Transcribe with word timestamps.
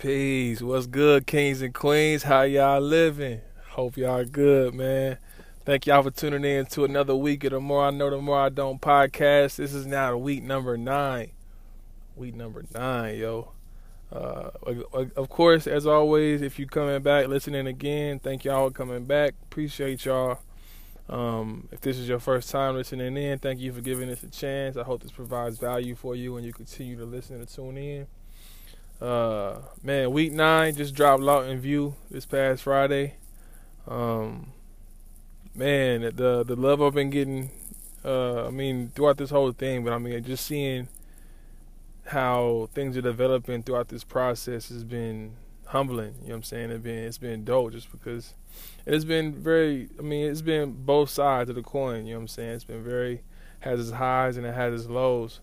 Peace. 0.00 0.62
What's 0.62 0.86
good, 0.86 1.26
kings 1.26 1.60
and 1.60 1.74
queens? 1.74 2.22
How 2.22 2.40
y'all 2.40 2.80
living? 2.80 3.42
Hope 3.72 3.98
y'all 3.98 4.24
good, 4.24 4.72
man. 4.72 5.18
Thank 5.66 5.86
y'all 5.86 6.02
for 6.02 6.10
tuning 6.10 6.42
in 6.42 6.64
to 6.68 6.86
another 6.86 7.14
week 7.14 7.44
of 7.44 7.50
the 7.50 7.60
More 7.60 7.84
I 7.84 7.90
Know, 7.90 8.08
the 8.08 8.16
More 8.16 8.40
I 8.40 8.48
Don't 8.48 8.80
podcast. 8.80 9.56
This 9.56 9.74
is 9.74 9.84
now 9.84 10.16
week 10.16 10.42
number 10.42 10.78
nine. 10.78 11.32
Week 12.16 12.34
number 12.34 12.64
nine, 12.72 13.18
yo. 13.18 13.52
Uh, 14.10 14.48
of 15.16 15.28
course, 15.28 15.66
as 15.66 15.86
always, 15.86 16.40
if 16.40 16.58
you 16.58 16.66
coming 16.66 17.02
back, 17.02 17.28
listening 17.28 17.66
again, 17.66 18.20
thank 18.20 18.46
y'all 18.46 18.70
for 18.70 18.74
coming 18.74 19.04
back. 19.04 19.34
Appreciate 19.42 20.06
y'all. 20.06 20.38
Um, 21.10 21.68
if 21.72 21.82
this 21.82 21.98
is 21.98 22.08
your 22.08 22.20
first 22.20 22.50
time 22.50 22.74
listening 22.74 23.18
in, 23.18 23.38
thank 23.38 23.60
you 23.60 23.70
for 23.70 23.82
giving 23.82 24.08
this 24.08 24.22
a 24.22 24.30
chance. 24.30 24.78
I 24.78 24.82
hope 24.82 25.02
this 25.02 25.12
provides 25.12 25.58
value 25.58 25.94
for 25.94 26.16
you 26.16 26.38
and 26.38 26.46
you 26.46 26.54
continue 26.54 26.96
to 26.96 27.04
listen 27.04 27.36
and 27.36 27.46
tune 27.46 27.76
in. 27.76 28.06
Uh, 29.00 29.60
man, 29.82 30.10
week 30.10 30.32
nine 30.32 30.74
just 30.74 30.94
dropped 30.94 31.22
Lawton 31.22 31.58
View 31.58 31.94
this 32.10 32.26
past 32.26 32.62
Friday. 32.62 33.14
Um, 33.88 34.52
man, 35.54 36.02
the 36.02 36.44
the 36.44 36.54
love 36.54 36.82
I've 36.82 36.94
been 36.94 37.08
getting, 37.08 37.50
uh, 38.04 38.46
I 38.46 38.50
mean, 38.50 38.92
throughout 38.94 39.16
this 39.16 39.30
whole 39.30 39.52
thing, 39.52 39.84
but 39.84 39.94
I 39.94 39.98
mean, 39.98 40.22
just 40.22 40.44
seeing 40.44 40.88
how 42.06 42.68
things 42.74 42.96
are 42.96 43.02
developing 43.02 43.62
throughout 43.62 43.88
this 43.88 44.04
process 44.04 44.68
has 44.68 44.84
been 44.84 45.36
humbling. 45.66 46.14
You 46.20 46.28
know 46.28 46.34
what 46.34 46.36
I'm 46.36 46.42
saying? 46.42 46.70
It's 46.70 46.82
been 46.82 46.98
it's 46.98 47.18
been 47.18 47.44
dope 47.44 47.72
just 47.72 47.90
because 47.90 48.34
it's 48.84 49.04
been 49.04 49.32
very. 49.32 49.88
I 49.98 50.02
mean, 50.02 50.30
it's 50.30 50.42
been 50.42 50.72
both 50.84 51.08
sides 51.08 51.48
of 51.48 51.56
the 51.56 51.62
coin. 51.62 52.04
You 52.04 52.12
know 52.12 52.18
what 52.18 52.22
I'm 52.24 52.28
saying? 52.28 52.50
It's 52.50 52.64
been 52.64 52.84
very 52.84 53.22
has 53.60 53.80
its 53.80 53.96
highs 53.96 54.36
and 54.36 54.46
it 54.46 54.54
has 54.54 54.82
its 54.82 54.90
lows. 54.90 55.40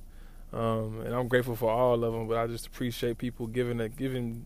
Um, 0.58 1.02
and 1.06 1.14
I'm 1.14 1.28
grateful 1.28 1.56
for 1.56 1.70
all 1.70 2.04
of 2.04 2.14
them. 2.14 2.28
But 2.28 2.38
I 2.38 2.48
just 2.48 2.68
appreciate 2.68 3.18
people 3.18 3.46
giving 3.48 3.80
a, 3.80 3.90
giving 3.90 4.46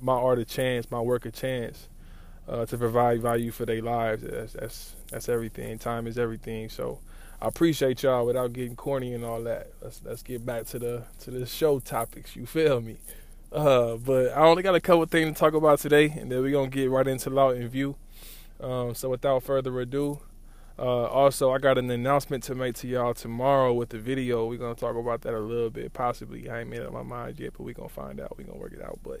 my 0.00 0.12
art 0.12 0.38
a 0.38 0.44
chance, 0.44 0.90
my 0.90 1.00
work 1.00 1.24
a 1.24 1.30
chance 1.30 1.88
uh, 2.46 2.66
to 2.66 2.76
provide 2.76 3.22
value 3.22 3.50
for 3.50 3.64
their 3.64 3.80
lives. 3.80 4.22
That's, 4.22 4.52
that's 4.52 4.96
that's 5.10 5.28
everything. 5.28 5.78
Time 5.78 6.06
is 6.06 6.18
everything. 6.18 6.68
So 6.68 6.98
I 7.40 7.48
appreciate 7.48 8.02
y'all. 8.02 8.26
Without 8.26 8.52
getting 8.52 8.76
corny 8.76 9.14
and 9.14 9.24
all 9.24 9.42
that, 9.44 9.72
let's 9.80 10.02
let's 10.04 10.22
get 10.22 10.44
back 10.44 10.66
to 10.66 10.78
the 10.78 11.04
to 11.20 11.30
the 11.30 11.46
show 11.46 11.78
topics. 11.78 12.36
You 12.36 12.44
feel 12.44 12.80
me? 12.80 12.98
Uh, 13.50 13.96
but 13.96 14.28
I 14.32 14.42
only 14.42 14.62
got 14.62 14.74
a 14.74 14.80
couple 14.80 15.04
things 15.06 15.34
to 15.34 15.40
talk 15.40 15.54
about 15.54 15.78
today, 15.80 16.10
and 16.10 16.30
then 16.30 16.42
we're 16.42 16.52
gonna 16.52 16.68
get 16.68 16.90
right 16.90 17.06
into 17.06 17.30
Lawton 17.30 17.66
View. 17.68 17.96
Um, 18.60 18.94
so 18.94 19.08
without 19.08 19.42
further 19.42 19.80
ado, 19.80 20.20
uh, 20.80 21.06
also, 21.08 21.52
I 21.52 21.58
got 21.58 21.76
an 21.76 21.90
announcement 21.90 22.42
to 22.44 22.54
make 22.54 22.74
to 22.76 22.88
y'all 22.88 23.12
tomorrow 23.12 23.74
with 23.74 23.90
the 23.90 23.98
video. 23.98 24.46
We're 24.46 24.56
gonna 24.56 24.74
talk 24.74 24.96
about 24.96 25.20
that 25.22 25.34
a 25.34 25.38
little 25.38 25.68
bit, 25.68 25.92
possibly. 25.92 26.48
I 26.48 26.60
ain't 26.60 26.70
made 26.70 26.80
up 26.80 26.90
my 26.90 27.02
mind 27.02 27.38
yet, 27.38 27.52
but 27.52 27.64
we're 27.64 27.74
gonna 27.74 27.90
find 27.90 28.18
out. 28.18 28.38
We're 28.38 28.44
gonna 28.44 28.58
work 28.58 28.72
it 28.72 28.82
out. 28.82 28.98
But 29.02 29.20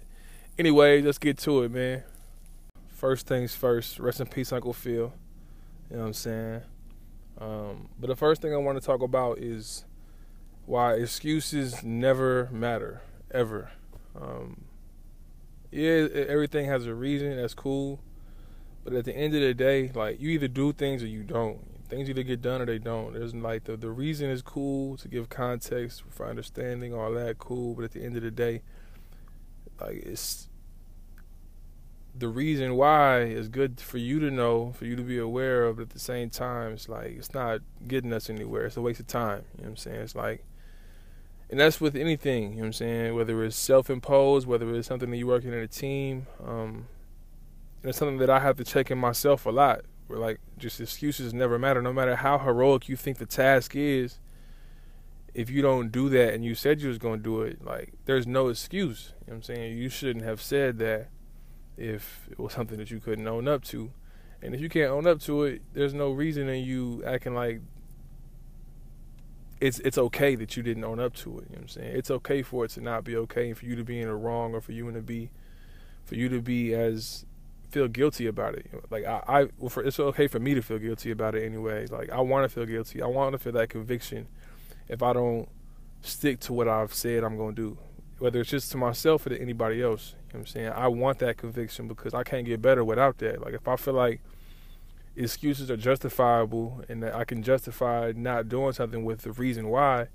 anyway, 0.58 1.02
let's 1.02 1.18
get 1.18 1.36
to 1.40 1.62
it, 1.64 1.70
man. 1.70 2.02
First 2.88 3.26
things 3.26 3.54
first. 3.54 3.98
Rest 3.98 4.20
in 4.22 4.26
peace, 4.26 4.54
Uncle 4.54 4.72
Phil. 4.72 5.12
You 5.90 5.96
know 5.96 5.98
what 5.98 6.06
I'm 6.06 6.12
saying? 6.14 6.62
Um, 7.38 7.88
but 7.98 8.06
the 8.06 8.16
first 8.16 8.40
thing 8.40 8.54
I 8.54 8.56
want 8.56 8.80
to 8.80 8.86
talk 8.86 9.02
about 9.02 9.38
is 9.38 9.84
why 10.64 10.94
excuses 10.94 11.82
never 11.82 12.48
matter 12.50 13.02
ever. 13.30 13.70
Um, 14.18 14.64
yeah, 15.70 16.06
everything 16.26 16.64
has 16.66 16.86
a 16.86 16.94
reason. 16.94 17.36
That's 17.36 17.54
cool. 17.54 18.00
But 18.84 18.94
at 18.94 19.04
the 19.04 19.14
end 19.14 19.34
of 19.34 19.40
the 19.40 19.54
day, 19.54 19.90
like 19.94 20.20
you 20.20 20.30
either 20.30 20.48
do 20.48 20.72
things 20.72 21.02
or 21.02 21.06
you 21.06 21.22
don't. 21.22 21.58
Things 21.88 22.08
either 22.08 22.22
get 22.22 22.40
done 22.40 22.62
or 22.62 22.66
they 22.66 22.78
don't. 22.78 23.14
There's 23.14 23.34
like 23.34 23.64
the 23.64 23.76
the 23.76 23.90
reason 23.90 24.30
is 24.30 24.42
cool 24.42 24.96
to 24.98 25.08
give 25.08 25.28
context 25.28 26.04
for 26.08 26.26
understanding, 26.26 26.94
all 26.94 27.12
that 27.12 27.38
cool. 27.38 27.74
But 27.74 27.84
at 27.84 27.92
the 27.92 28.02
end 28.02 28.16
of 28.16 28.22
the 28.22 28.30
day, 28.30 28.62
like 29.80 29.96
it's 29.96 30.48
the 32.14 32.28
reason 32.28 32.76
why 32.76 33.22
is 33.22 33.48
good 33.48 33.80
for 33.80 33.98
you 33.98 34.20
to 34.20 34.30
know, 34.30 34.72
for 34.72 34.84
you 34.84 34.96
to 34.96 35.02
be 35.02 35.18
aware 35.18 35.64
of. 35.64 35.76
But 35.76 35.82
at 35.82 35.90
the 35.90 35.98
same 35.98 36.30
time, 36.30 36.72
it's 36.72 36.88
like 36.88 37.16
it's 37.16 37.34
not 37.34 37.60
getting 37.86 38.12
us 38.12 38.30
anywhere. 38.30 38.66
It's 38.66 38.76
a 38.76 38.82
waste 38.82 39.00
of 39.00 39.08
time. 39.08 39.44
You 39.56 39.62
know 39.62 39.64
what 39.64 39.68
I'm 39.70 39.76
saying? 39.76 40.00
It's 40.00 40.14
like 40.14 40.44
and 41.50 41.58
that's 41.58 41.80
with 41.80 41.96
anything, 41.96 42.42
you 42.42 42.48
know 42.50 42.56
what 42.58 42.66
I'm 42.66 42.72
saying? 42.74 43.14
Whether 43.16 43.42
it's 43.42 43.56
self 43.56 43.90
imposed, 43.90 44.46
whether 44.46 44.72
it's 44.74 44.86
something 44.86 45.10
that 45.10 45.16
you're 45.16 45.26
working 45.26 45.52
in 45.52 45.58
a 45.58 45.66
team, 45.66 46.28
um, 46.46 46.86
and 47.82 47.88
it's 47.88 47.98
something 47.98 48.18
that 48.18 48.30
I 48.30 48.40
have 48.40 48.56
to 48.56 48.64
check 48.64 48.90
in 48.90 48.98
myself 48.98 49.46
a 49.46 49.50
lot. 49.50 49.82
Where 50.06 50.18
like 50.18 50.40
just 50.58 50.80
excuses 50.80 51.32
never 51.32 51.58
matter, 51.58 51.80
no 51.80 51.92
matter 51.92 52.16
how 52.16 52.38
heroic 52.38 52.88
you 52.88 52.96
think 52.96 53.18
the 53.18 53.26
task 53.26 53.76
is. 53.76 54.18
If 55.32 55.48
you 55.48 55.62
don't 55.62 55.92
do 55.92 56.08
that 56.08 56.34
and 56.34 56.44
you 56.44 56.56
said 56.56 56.80
you 56.80 56.88
was 56.88 56.98
gonna 56.98 57.18
do 57.18 57.42
it, 57.42 57.64
like 57.64 57.92
there's 58.06 58.26
no 58.26 58.48
excuse. 58.48 59.12
You 59.20 59.32
know 59.32 59.36
I'm 59.36 59.42
saying? 59.42 59.78
You 59.78 59.88
shouldn't 59.88 60.24
have 60.24 60.42
said 60.42 60.78
that 60.78 61.08
if 61.76 62.28
it 62.30 62.38
was 62.38 62.52
something 62.52 62.76
that 62.78 62.90
you 62.90 62.98
couldn't 62.98 63.26
own 63.26 63.46
up 63.46 63.62
to. 63.64 63.92
And 64.42 64.54
if 64.54 64.60
you 64.60 64.68
can't 64.68 64.90
own 64.90 65.06
up 65.06 65.20
to 65.22 65.44
it, 65.44 65.62
there's 65.72 65.94
no 65.94 66.10
reason 66.10 66.48
in 66.48 66.64
you 66.64 67.04
acting 67.06 67.34
like 67.34 67.60
it's 69.60 69.78
it's 69.80 69.98
okay 69.98 70.34
that 70.34 70.56
you 70.56 70.62
didn't 70.62 70.84
own 70.84 70.98
up 70.98 71.14
to 71.16 71.38
it. 71.38 71.44
You 71.50 71.56
know 71.56 71.60
what 71.60 71.60
I'm 71.62 71.68
saying? 71.68 71.96
It's 71.96 72.10
okay 72.10 72.42
for 72.42 72.64
it 72.64 72.72
to 72.72 72.80
not 72.80 73.04
be 73.04 73.16
okay 73.16 73.48
and 73.48 73.56
for 73.56 73.66
you 73.66 73.76
to 73.76 73.84
be 73.84 74.00
in 74.00 74.08
the 74.08 74.14
wrong 74.14 74.54
or 74.54 74.60
for 74.60 74.72
you 74.72 74.90
to 74.90 75.02
be 75.02 75.30
for 76.04 76.14
you 76.14 76.28
to 76.28 76.40
be 76.40 76.74
as 76.74 77.26
feel 77.70 77.88
guilty 77.88 78.26
about 78.26 78.54
it. 78.54 78.66
Like 78.90 79.04
I, 79.04 79.22
I 79.26 79.48
well, 79.58 79.70
for, 79.70 79.82
it's 79.82 79.98
okay 79.98 80.26
for 80.26 80.38
me 80.38 80.54
to 80.54 80.62
feel 80.62 80.78
guilty 80.78 81.10
about 81.10 81.34
it 81.34 81.44
anyway. 81.44 81.86
Like 81.86 82.10
I 82.10 82.20
want 82.20 82.44
to 82.44 82.48
feel 82.48 82.66
guilty. 82.66 83.02
I 83.02 83.06
want 83.06 83.32
to 83.32 83.38
feel 83.38 83.52
that 83.52 83.70
conviction 83.70 84.26
if 84.88 85.02
I 85.02 85.12
don't 85.12 85.48
stick 86.02 86.40
to 86.40 86.52
what 86.52 86.68
I've 86.68 86.92
said 86.92 87.22
I'm 87.22 87.36
to 87.36 87.52
do, 87.52 87.78
whether 88.18 88.40
it's 88.40 88.50
just 88.50 88.72
to 88.72 88.76
myself 88.76 89.26
or 89.26 89.30
to 89.30 89.40
anybody 89.40 89.82
else. 89.82 90.10
You 90.10 90.16
know 90.16 90.26
what 90.32 90.40
I'm 90.40 90.46
saying? 90.46 90.68
I 90.68 90.88
want 90.88 91.18
that 91.20 91.36
conviction 91.36 91.88
because 91.88 92.12
I 92.12 92.24
can't 92.24 92.44
get 92.44 92.60
better 92.60 92.84
without 92.84 93.18
that. 93.18 93.40
Like 93.40 93.54
if 93.54 93.66
I 93.68 93.76
feel 93.76 93.94
like 93.94 94.20
excuses 95.16 95.70
are 95.70 95.76
justifiable 95.76 96.82
and 96.88 97.02
that 97.02 97.14
I 97.14 97.24
can 97.24 97.42
justify 97.42 98.12
not 98.16 98.48
doing 98.48 98.72
something 98.72 99.04
with 99.04 99.22
the 99.22 99.32
reason 99.32 99.68
why, 99.68 100.08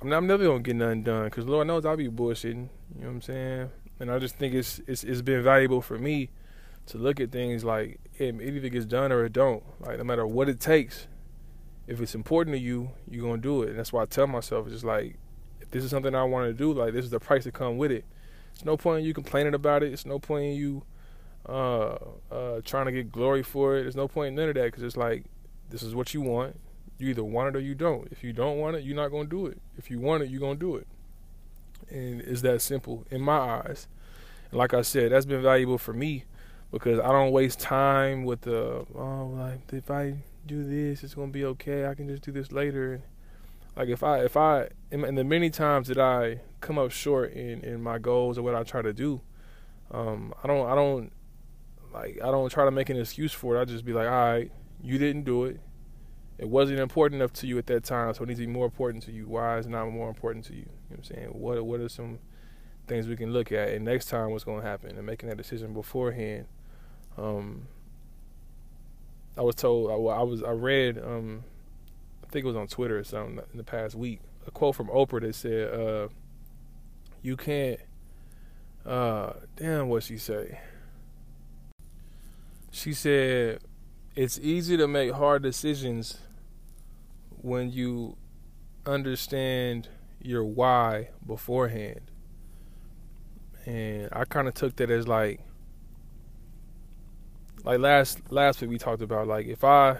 I'm, 0.00 0.12
I'm 0.12 0.26
never 0.26 0.44
gonna 0.44 0.60
get 0.60 0.76
nothing 0.76 1.04
done 1.04 1.24
because 1.26 1.46
Lord 1.46 1.66
knows 1.66 1.84
I'll 1.84 1.96
be 1.96 2.08
bullshitting. 2.08 2.68
You 2.96 3.00
know 3.00 3.06
what 3.06 3.08
I'm 3.08 3.22
saying? 3.22 3.70
And 4.00 4.10
I 4.10 4.18
just 4.18 4.36
think 4.36 4.54
it's 4.54 4.80
it's 4.86 5.04
it's 5.04 5.22
been 5.22 5.42
valuable 5.42 5.80
for 5.80 5.98
me 5.98 6.30
to 6.86 6.98
look 6.98 7.20
at 7.20 7.30
things 7.30 7.64
like 7.64 7.98
it, 8.18 8.34
it 8.40 8.54
either 8.54 8.68
gets 8.68 8.86
done 8.86 9.12
or 9.12 9.24
it 9.24 9.32
don't. 9.32 9.62
Like 9.80 9.98
no 9.98 10.04
matter 10.04 10.26
what 10.26 10.48
it 10.48 10.60
takes, 10.60 11.06
if 11.86 12.00
it's 12.00 12.14
important 12.14 12.56
to 12.56 12.60
you, 12.60 12.90
you're 13.10 13.26
gonna 13.26 13.40
do 13.40 13.62
it. 13.62 13.70
And 13.70 13.78
that's 13.78 13.92
why 13.92 14.02
I 14.02 14.06
tell 14.06 14.26
myself 14.26 14.66
it's 14.66 14.74
just 14.74 14.84
like 14.84 15.16
if 15.60 15.70
this 15.70 15.84
is 15.84 15.90
something 15.90 16.14
I 16.14 16.24
want 16.24 16.46
to 16.48 16.52
do, 16.52 16.72
like 16.72 16.92
this 16.92 17.04
is 17.04 17.10
the 17.10 17.20
price 17.20 17.44
that 17.44 17.54
come 17.54 17.78
with 17.78 17.90
it. 17.90 18.04
It's 18.52 18.64
no 18.64 18.76
point 18.76 19.00
in 19.00 19.06
you 19.06 19.14
complaining 19.14 19.54
about 19.54 19.82
it. 19.82 19.92
It's 19.92 20.06
no 20.06 20.18
point 20.18 20.44
in 20.44 20.52
you 20.52 20.82
uh, 21.48 21.96
uh, 22.30 22.60
trying 22.64 22.86
to 22.86 22.92
get 22.92 23.10
glory 23.10 23.42
for 23.42 23.76
it. 23.76 23.82
There's 23.82 23.96
no 23.96 24.08
point 24.08 24.28
in 24.28 24.34
none 24.36 24.48
of 24.48 24.54
that 24.54 24.64
because 24.64 24.82
it's 24.82 24.96
like 24.96 25.24
this 25.70 25.82
is 25.82 25.94
what 25.94 26.14
you 26.14 26.20
want. 26.20 26.58
You 26.98 27.08
either 27.08 27.24
want 27.24 27.54
it 27.54 27.58
or 27.58 27.60
you 27.60 27.74
don't. 27.74 28.06
If 28.12 28.22
you 28.22 28.32
don't 28.32 28.58
want 28.58 28.76
it, 28.76 28.84
you're 28.84 28.96
not 28.96 29.08
gonna 29.08 29.28
do 29.28 29.46
it. 29.46 29.60
If 29.76 29.90
you 29.90 29.98
want 29.98 30.22
it, 30.22 30.30
you're 30.30 30.40
gonna 30.40 30.54
do 30.54 30.76
it. 30.76 30.86
And 31.90 32.20
it's 32.20 32.42
that 32.42 32.62
simple 32.62 33.04
in 33.10 33.20
my 33.20 33.36
eyes. 33.36 33.88
And 34.50 34.58
like 34.58 34.72
I 34.72 34.82
said, 34.82 35.12
that's 35.12 35.26
been 35.26 35.42
valuable 35.42 35.78
for 35.78 35.92
me 35.92 36.24
because 36.74 36.98
I 36.98 37.12
don't 37.12 37.30
waste 37.30 37.60
time 37.60 38.24
with 38.24 38.42
the 38.42 38.84
oh 38.96 39.32
like 39.32 39.60
if 39.72 39.90
I 39.90 40.16
do 40.44 40.64
this 40.64 41.04
it's 41.04 41.14
gonna 41.14 41.30
be 41.30 41.44
okay. 41.44 41.86
I 41.86 41.94
can 41.94 42.08
just 42.08 42.22
do 42.22 42.32
this 42.32 42.50
later. 42.50 43.00
Like 43.76 43.88
if 43.88 44.02
I 44.02 44.24
if 44.24 44.36
I 44.36 44.68
and 44.90 45.16
the 45.16 45.24
many 45.24 45.50
times 45.50 45.88
that 45.88 45.98
I 45.98 46.40
come 46.60 46.76
up 46.76 46.90
short 46.90 47.32
in 47.32 47.60
in 47.60 47.80
my 47.80 47.98
goals 47.98 48.36
or 48.38 48.42
what 48.42 48.56
I 48.56 48.64
try 48.64 48.82
to 48.82 48.92
do 48.92 49.20
um 49.92 50.34
I 50.42 50.48
don't 50.48 50.68
I 50.68 50.74
don't 50.74 51.12
like 51.92 52.18
I 52.20 52.32
don't 52.32 52.50
try 52.50 52.64
to 52.64 52.72
make 52.72 52.90
an 52.90 52.98
excuse 52.98 53.32
for 53.32 53.56
it. 53.56 53.60
I 53.60 53.64
just 53.64 53.84
be 53.84 53.92
like 53.92 54.08
all 54.08 54.12
right 54.12 54.50
you 54.82 54.98
didn't 54.98 55.22
do 55.22 55.44
it. 55.44 55.60
It 56.38 56.48
wasn't 56.48 56.80
important 56.80 57.20
enough 57.22 57.32
to 57.34 57.46
you 57.46 57.56
at 57.58 57.66
that 57.68 57.84
time 57.84 58.12
so 58.14 58.24
it 58.24 58.26
needs 58.26 58.40
to 58.40 58.46
be 58.46 58.52
more 58.52 58.64
important 58.64 59.04
to 59.04 59.12
you. 59.12 59.28
Why 59.28 59.58
is 59.58 59.66
it 59.66 59.70
not 59.70 59.88
more 59.90 60.08
important 60.08 60.44
to 60.46 60.54
you? 60.54 60.58
You 60.58 60.64
know 60.64 60.96
what 60.96 60.98
I'm 60.98 61.04
saying? 61.04 61.28
What 61.28 61.64
what 61.64 61.78
are 61.78 61.88
some 61.88 62.18
things 62.88 63.06
we 63.06 63.16
can 63.16 63.32
look 63.32 63.52
at 63.52 63.68
and 63.68 63.84
next 63.84 64.08
time 64.08 64.30
what's 64.32 64.44
going 64.44 64.60
to 64.60 64.66
happen 64.66 64.96
and 64.96 65.06
making 65.06 65.28
that 65.28 65.38
decision 65.38 65.72
beforehand 65.72 66.46
um, 67.16 67.68
I 69.36 69.42
was 69.42 69.54
told 69.54 69.90
I, 69.90 69.94
I 69.94 70.22
was 70.22 70.42
I 70.42 70.50
read 70.50 70.98
um, 70.98 71.44
I 72.22 72.30
think 72.30 72.44
it 72.44 72.48
was 72.48 72.56
on 72.56 72.66
Twitter 72.68 72.98
or 72.98 73.04
something 73.04 73.40
in 73.52 73.56
the 73.56 73.64
past 73.64 73.94
week 73.94 74.20
a 74.46 74.50
quote 74.50 74.74
from 74.74 74.88
Oprah 74.88 75.20
that 75.22 75.34
said 75.34 75.72
uh, 75.74 76.08
you 77.22 77.36
can't 77.36 77.80
uh, 78.86 79.32
damn 79.56 79.88
what 79.88 80.02
she 80.02 80.18
say? 80.18 80.58
She 82.70 82.92
said 82.92 83.60
it's 84.14 84.38
easy 84.40 84.76
to 84.76 84.86
make 84.86 85.12
hard 85.12 85.42
decisions 85.42 86.18
when 87.40 87.70
you 87.72 88.16
understand 88.86 89.88
your 90.20 90.44
why 90.44 91.10
beforehand. 91.26 92.00
And 93.66 94.08
I 94.12 94.24
kind 94.24 94.48
of 94.48 94.54
took 94.54 94.76
that 94.76 94.90
as 94.90 95.08
like 95.08 95.40
like 97.64 97.78
last 97.78 98.20
last 98.30 98.60
week 98.60 98.70
we 98.70 98.78
talked 98.78 99.02
about 99.02 99.26
like 99.26 99.46
if 99.46 99.64
I 99.64 99.98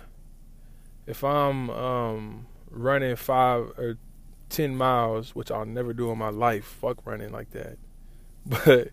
if 1.06 1.24
I'm 1.24 1.70
um, 1.70 2.46
running 2.70 3.16
five 3.16 3.72
or 3.76 3.98
ten 4.48 4.76
miles, 4.76 5.34
which 5.34 5.50
I'll 5.50 5.66
never 5.66 5.92
do 5.92 6.10
in 6.10 6.18
my 6.18 6.30
life, 6.30 6.64
fuck 6.64 7.04
running 7.06 7.32
like 7.32 7.50
that. 7.50 7.78
But 8.46 8.90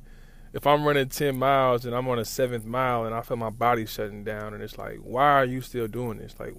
if 0.53 0.67
I'm 0.67 0.85
running 0.85 1.09
10 1.09 1.37
miles 1.37 1.85
and 1.85 1.95
I'm 1.95 2.07
on 2.07 2.19
a 2.19 2.25
seventh 2.25 2.65
mile 2.65 3.05
and 3.05 3.13
I 3.15 3.21
feel 3.21 3.37
my 3.37 3.49
body 3.49 3.85
shutting 3.85 4.23
down, 4.23 4.53
and 4.53 4.63
it's 4.63 4.77
like, 4.77 4.97
why 4.97 5.29
are 5.31 5.45
you 5.45 5.61
still 5.61 5.87
doing 5.87 6.17
this? 6.17 6.35
Like, 6.39 6.55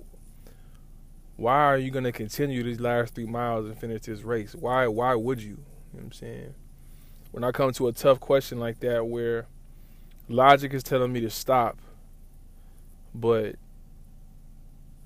why 1.36 1.56
are 1.64 1.78
you 1.78 1.90
gonna 1.90 2.12
continue 2.12 2.62
these 2.62 2.80
last 2.80 3.14
three 3.14 3.26
miles 3.26 3.66
and 3.66 3.78
finish 3.78 4.02
this 4.02 4.22
race? 4.22 4.54
Why? 4.54 4.86
Why 4.86 5.14
would 5.14 5.42
you? 5.42 5.48
You 5.48 5.56
know 5.56 5.64
what 5.92 6.04
I'm 6.04 6.12
saying? 6.12 6.54
When 7.30 7.44
I 7.44 7.50
come 7.50 7.72
to 7.72 7.88
a 7.88 7.92
tough 7.92 8.20
question 8.20 8.58
like 8.58 8.80
that, 8.80 9.06
where 9.06 9.46
logic 10.28 10.74
is 10.74 10.82
telling 10.82 11.12
me 11.12 11.20
to 11.20 11.30
stop, 11.30 11.78
but 13.14 13.56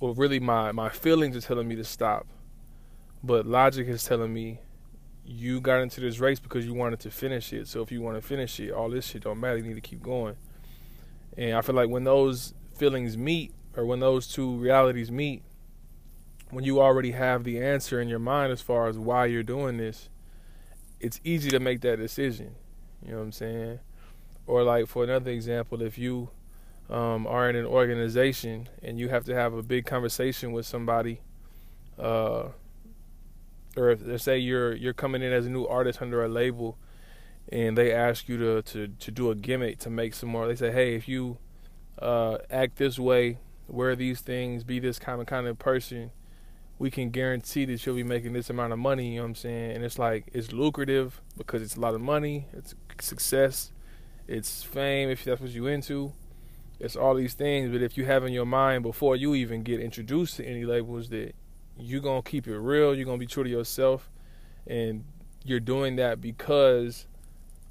well, 0.01 0.15
really 0.15 0.41
my 0.41 0.73
my 0.73 0.89
feelings 0.89 1.37
are 1.37 1.41
telling 1.41 1.69
me 1.69 1.77
to 1.77 1.85
stop, 1.85 2.27
but 3.23 3.47
logic 3.47 3.89
is 3.89 4.05
telling 4.05 4.33
me 4.33 4.61
you 5.25 5.61
got 5.61 5.81
into 5.81 6.01
this 6.01 6.21
race 6.21 6.39
because 6.39 6.65
you 6.65 6.75
wanted 6.75 7.01
to 7.01 7.11
finish 7.11 7.53
it. 7.53 7.67
So 7.67 7.83
if 7.83 7.91
you 7.91 8.01
want 8.01 8.17
to 8.17 8.23
finish 8.23 8.61
it, 8.61 8.71
all 8.71 8.89
this 8.89 9.07
shit 9.07 9.25
don't 9.25 9.41
matter. 9.41 9.57
You 9.57 9.65
need 9.65 9.75
to 9.75 9.81
keep 9.81 10.03
going. 10.03 10.37
And 11.37 11.55
I 11.57 11.63
feel 11.63 11.75
like 11.75 11.89
when 11.89 12.05
those 12.05 12.55
feelings 12.77 13.19
meet, 13.19 13.53
or 13.77 13.85
when 13.85 14.01
those 14.01 14.29
two 14.29 14.57
realities 14.57 15.11
meet, 15.11 15.43
when 16.51 16.65
you 16.65 16.81
already 16.81 17.11
have 17.11 17.45
the 17.45 17.61
answer 17.61 18.01
in 18.01 18.09
your 18.09 18.19
mind 18.21 18.53
as 18.53 18.61
far 18.61 18.87
as 18.89 18.99
why 18.99 19.27
you're 19.27 19.43
doing 19.43 19.79
this, 19.79 20.09
it's 21.01 21.21
easy 21.25 21.51
to 21.51 21.59
make 21.59 21.81
that 21.81 21.99
decision. 21.99 22.55
You 23.05 23.13
know 23.13 23.19
what 23.19 23.25
I'm 23.25 23.33
saying? 23.33 23.81
Or 24.47 24.63
like 24.63 24.87
for 24.87 25.05
another 25.05 25.31
example, 25.31 25.83
if 25.83 25.99
you 25.99 26.31
um, 26.89 27.27
are 27.27 27.49
in 27.49 27.57
an 27.57 27.67
organization 27.67 28.69
and 28.83 28.99
you 28.99 29.09
have 29.09 29.25
to 29.25 29.35
have 29.35 29.55
a 29.55 29.63
big 29.63 29.87
conversation 29.87 30.53
with 30.53 30.67
somebody, 30.67 31.21
uh, 31.99 32.49
or 33.77 33.91
if 33.91 34.01
let's 34.05 34.25
say 34.25 34.39
you're 34.39 34.75
you're 34.75 34.95
coming 34.95 35.23
in 35.23 35.33
as 35.33 35.47
a 35.47 35.51
new 35.51 35.67
artist 35.67 36.01
under 36.01 36.25
a 36.25 36.29
label, 36.29 36.79
and 37.51 37.77
they 37.77 37.93
ask 37.93 38.29
you 38.29 38.37
to 38.39 38.63
to 38.63 38.89
to 38.89 39.11
do 39.11 39.31
a 39.31 39.35
gimmick 39.35 39.79
to 39.81 39.91
make 39.91 40.15
some 40.15 40.29
more. 40.29 40.47
They 40.47 40.57
say, 40.57 40.73
hey, 40.73 40.95
if 40.95 41.09
you 41.09 41.39
uh, 41.99 42.39
act 42.51 42.77
this 42.77 42.99
way, 42.99 43.39
wear 43.69 43.97
these 43.97 44.21
things, 44.21 44.65
be 44.65 44.79
this 44.79 44.99
kind 44.99 45.21
of 45.21 45.27
kind 45.27 45.47
of 45.47 45.59
person, 45.59 46.11
we 46.79 46.91
can 46.91 47.11
guarantee 47.11 47.65
that 47.65 47.85
you'll 47.85 47.97
be 47.97 48.05
making 48.05 48.33
this 48.33 48.51
amount 48.51 48.73
of 48.73 48.79
money. 48.79 49.11
You 49.11 49.17
know 49.17 49.23
what 49.23 49.29
I'm 49.29 49.35
saying? 49.35 49.73
And 49.73 49.85
it's 49.85 49.99
like 49.99 50.29
it's 50.33 50.53
lucrative 50.53 51.21
because 51.37 51.63
it's 51.63 51.77
a 51.77 51.81
lot 51.81 51.95
of 51.95 52.01
money, 52.01 52.47
it's 52.53 52.75
success, 53.01 53.73
it's 54.29 54.63
fame 54.63 55.11
if 55.11 55.25
that's 55.25 55.41
what 55.41 55.51
you're 55.51 55.71
into. 55.71 56.13
It's 56.79 56.97
all 56.97 57.15
these 57.15 57.35
things, 57.35 57.71
but 57.71 57.83
if 57.83 57.97
you 57.97 58.05
have 58.05 58.25
in 58.25 58.33
your 58.33 58.45
mind 58.45 58.83
before 58.83 59.17
you 59.17 59.35
even 59.35 59.63
get 59.63 59.81
introduced 59.81 60.37
to 60.37 60.45
any 60.45 60.65
labels 60.65 61.09
that 61.09 61.35
you're 61.79 62.01
gonna 62.01 62.23
keep 62.23 62.47
it 62.47 62.59
real, 62.59 62.95
you're 62.95 63.07
gonna 63.07 63.19
be 63.19 63.27
true 63.27 63.45
to 63.45 63.51
yourself, 63.51 64.11
and 64.67 65.05
you're 65.45 65.61
doing 65.61 65.97
that 65.97 66.21
because 66.21 67.07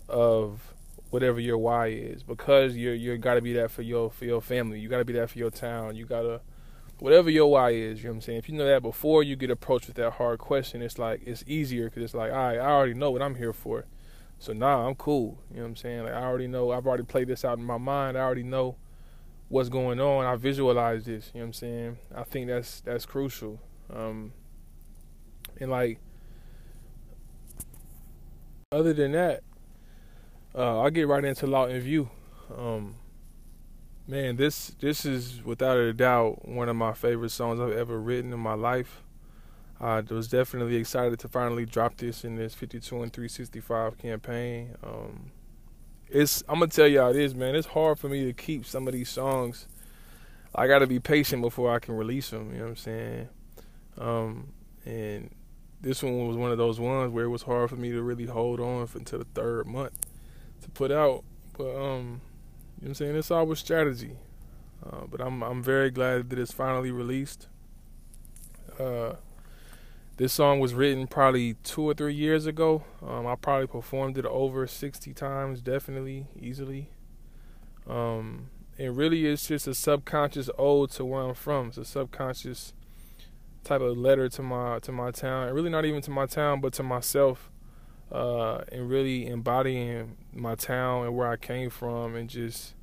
of 0.10 0.74
whatever 1.10 1.40
your 1.40 1.58
why 1.58 1.88
is. 1.88 2.24
Because 2.24 2.76
you're 2.76 2.96
you 2.96 3.18
gotta 3.18 3.42
be 3.42 3.54
that 3.54 3.72
for 3.72 3.84
your 3.84 4.10
for 4.10 4.26
your 4.26 4.42
family. 4.42 4.80
You 4.80 4.90
gotta 4.90 5.06
be 5.06 5.14
that 5.14 5.30
for 5.30 5.38
your 5.38 5.52
town. 5.52 5.96
You 5.96 6.06
gotta 6.06 6.42
whatever 7.00 7.30
your 7.30 7.52
why 7.52 7.72
is. 7.72 8.00
You 8.00 8.06
know 8.06 8.12
what 8.12 8.16
I'm 8.16 8.22
saying? 8.22 8.38
If 8.40 8.50
you 8.50 8.56
know 8.56 8.66
that 8.66 8.82
before 8.82 9.24
you 9.24 9.36
get 9.36 9.52
approached 9.52 9.88
with 9.88 9.98
that 9.98 10.14
hard 10.14 10.40
question, 10.40 10.82
it's 10.82 10.98
like 10.98 11.22
it's 11.26 11.44
easier 11.46 11.86
because 11.86 12.04
it's 12.04 12.14
like, 12.14 12.32
all 12.32 12.38
right, 12.38 12.58
I 12.58 12.72
already 12.72 12.94
know 12.94 13.12
what 13.12 13.22
I'm 13.22 13.36
here 13.36 13.54
for. 13.54 13.86
So 14.40 14.52
now 14.54 14.82
nah, 14.82 14.88
I'm 14.88 14.96
cool. 14.96 15.38
You 15.52 15.58
know 15.58 15.64
what 15.64 15.70
I'm 15.70 15.76
saying? 15.76 16.04
Like 16.04 16.14
I 16.14 16.24
already 16.24 16.48
know. 16.48 16.72
I've 16.72 16.88
already 16.88 17.04
played 17.04 17.28
this 17.28 17.46
out 17.46 17.58
in 17.58 17.64
my 17.64 17.78
mind. 17.78 18.18
I 18.18 18.22
already 18.22 18.44
know 18.44 18.78
what's 19.50 19.70
going 19.70 20.00
on. 20.00 20.26
I 20.26 20.36
visualize 20.36 21.06
this. 21.06 21.32
You 21.34 21.40
know 21.40 21.46
what 21.46 21.48
I'm 21.48 21.54
saying? 21.54 21.98
I 22.16 22.24
think 22.24 22.48
that's 22.48 22.82
that's 22.82 23.06
crucial. 23.06 23.60
Um, 23.94 24.34
and 25.60 25.72
like, 25.72 26.00
other 28.72 28.94
than 28.94 29.12
that, 29.14 29.44
uh, 30.54 30.82
I'll 30.82 30.90
get 30.90 31.08
right 31.08 31.24
into 31.24 31.48
Lawton 31.48 31.80
View. 31.80 32.10
Um, 32.56 32.96
man, 34.08 34.36
this 34.36 34.76
this 34.80 35.06
is 35.06 35.44
without 35.44 35.78
a 35.78 35.94
doubt 35.94 36.48
one 36.48 36.70
of 36.70 36.76
my 36.76 36.94
favorite 36.94 37.32
songs 37.32 37.60
I've 37.60 37.72
ever 37.72 38.00
written 38.00 38.34
in 38.34 38.40
my 38.40 38.54
life. 38.54 39.02
I 39.80 40.00
was 40.02 40.30
definitely 40.30 40.78
excited 40.78 41.20
to 41.20 41.28
finally 41.28 41.66
drop 41.66 41.98
this 41.98 42.24
in 42.24 42.38
this 42.38 42.54
52 42.54 43.02
and 43.02 43.12
365 43.12 43.98
campaign. 43.98 44.76
Um, 44.82 45.32
it's 46.10 46.44
I'm 46.48 46.60
gonna 46.60 46.68
tell 46.68 46.88
y'all 46.88 47.14
this, 47.14 47.34
man. 47.34 47.56
It's 47.56 47.68
hard 47.68 48.00
for 48.00 48.10
me 48.10 48.26
to 48.26 48.34
keep 48.34 48.66
some 48.66 48.88
of 48.88 48.94
these 48.94 49.10
songs. 49.10 49.68
I 50.54 50.68
got 50.68 50.80
to 50.80 50.88
be 50.88 51.00
patient 51.00 51.42
before 51.42 51.74
I 51.74 51.80
can 51.80 51.96
release 51.96 52.30
them. 52.30 52.52
You 52.54 52.60
know 52.60 52.64
what 52.64 52.70
I'm 52.70 52.76
saying? 52.78 53.30
Um, 53.98 54.54
and 54.86 55.30
this 55.82 56.02
one 56.02 56.28
was 56.28 56.38
one 56.38 56.52
of 56.52 56.58
those 56.58 56.80
ones 56.80 57.12
where 57.12 57.26
it 57.26 57.30
was 57.30 57.44
hard 57.44 57.70
for 57.70 57.76
me 57.76 57.92
to 57.92 58.02
really 58.02 58.26
hold 58.26 58.60
on 58.60 58.88
until 58.94 59.20
the 59.20 59.26
third 59.26 59.68
month 59.68 59.94
to 60.62 60.70
put 60.70 60.92
out. 60.92 61.24
But 61.58 61.76
um, 61.76 62.22
you 62.80 62.88
know 62.88 62.88
what 62.88 62.88
I'm 62.88 62.94
saying? 62.96 63.16
It's 63.18 63.32
all 63.32 63.46
with 63.46 63.60
strategy. 63.60 64.18
Uh, 64.86 65.06
but 65.10 65.20
I'm 65.22 65.42
I'm 65.44 65.64
very 65.64 65.90
glad 65.90 66.30
that 66.30 66.40
it's 66.40 66.52
finally 66.52 66.92
released. 66.92 67.48
Uh, 68.80 69.14
this 70.18 70.32
song 70.32 70.60
was 70.60 70.74
written 70.74 71.08
probably 71.08 71.56
two 71.56 71.84
or 71.84 71.94
three 71.94 72.14
years 72.14 72.46
ago. 72.46 72.84
Um, 73.06 73.28
I 73.28 73.36
probably 73.36 73.68
performed 73.68 74.18
it 74.18 74.26
over 74.26 74.66
60 74.66 75.14
times, 75.14 75.62
definitely, 75.62 76.28
easily. 76.40 76.90
Um, 77.88 78.50
and 78.78 78.96
really, 78.96 79.26
it's 79.26 79.48
just 79.48 79.68
a 79.68 79.74
subconscious 79.74 80.50
ode 80.58 80.92
to 80.92 81.06
where 81.06 81.22
I'm 81.22 81.36
from. 81.36 81.68
It's 81.68 81.78
a 81.78 81.86
subconscious 81.86 82.74
type 83.64 83.82
of 83.82 83.98
letter 83.98 84.30
to 84.30 84.42
my 84.42 84.80
to 84.80 84.92
my 84.92 85.12
town, 85.12 85.48
and 85.48 85.56
really 85.56 85.70
not 85.70 85.86
even 85.86 86.02
to 86.04 86.12
my 86.12 86.26
town, 86.26 86.62
but 86.62 86.74
to 86.74 86.84
myself, 86.84 87.50
uh, 88.12 88.64
and 88.72 88.90
really 88.90 89.28
embodying 89.28 90.18
my 90.34 90.56
town 90.56 91.06
and 91.06 91.16
where 91.16 91.28
I 91.28 91.38
came 91.38 91.70
from, 91.70 92.16
and 92.16 92.30
just 92.30 92.74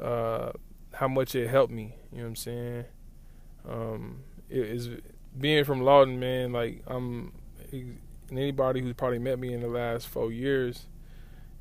uh, 0.00 0.52
how 0.94 1.08
much 1.08 1.34
it 1.34 1.48
helped 1.48 1.72
me. 1.72 1.96
You 2.10 2.18
know 2.18 2.24
what 2.24 2.28
I'm 2.28 2.36
saying? 2.36 2.84
Um, 3.68 4.20
it 4.48 4.66
is 4.66 4.90
being 5.36 5.64
from 5.64 5.82
Lawton, 5.82 6.18
man. 6.20 6.52
Like 6.52 6.82
I'm, 6.86 7.32
and 7.72 7.98
anybody 8.30 8.80
who's 8.80 8.94
probably 8.94 9.18
met 9.18 9.38
me 9.38 9.52
in 9.52 9.60
the 9.60 9.68
last 9.68 10.06
four 10.08 10.32
years 10.32 10.86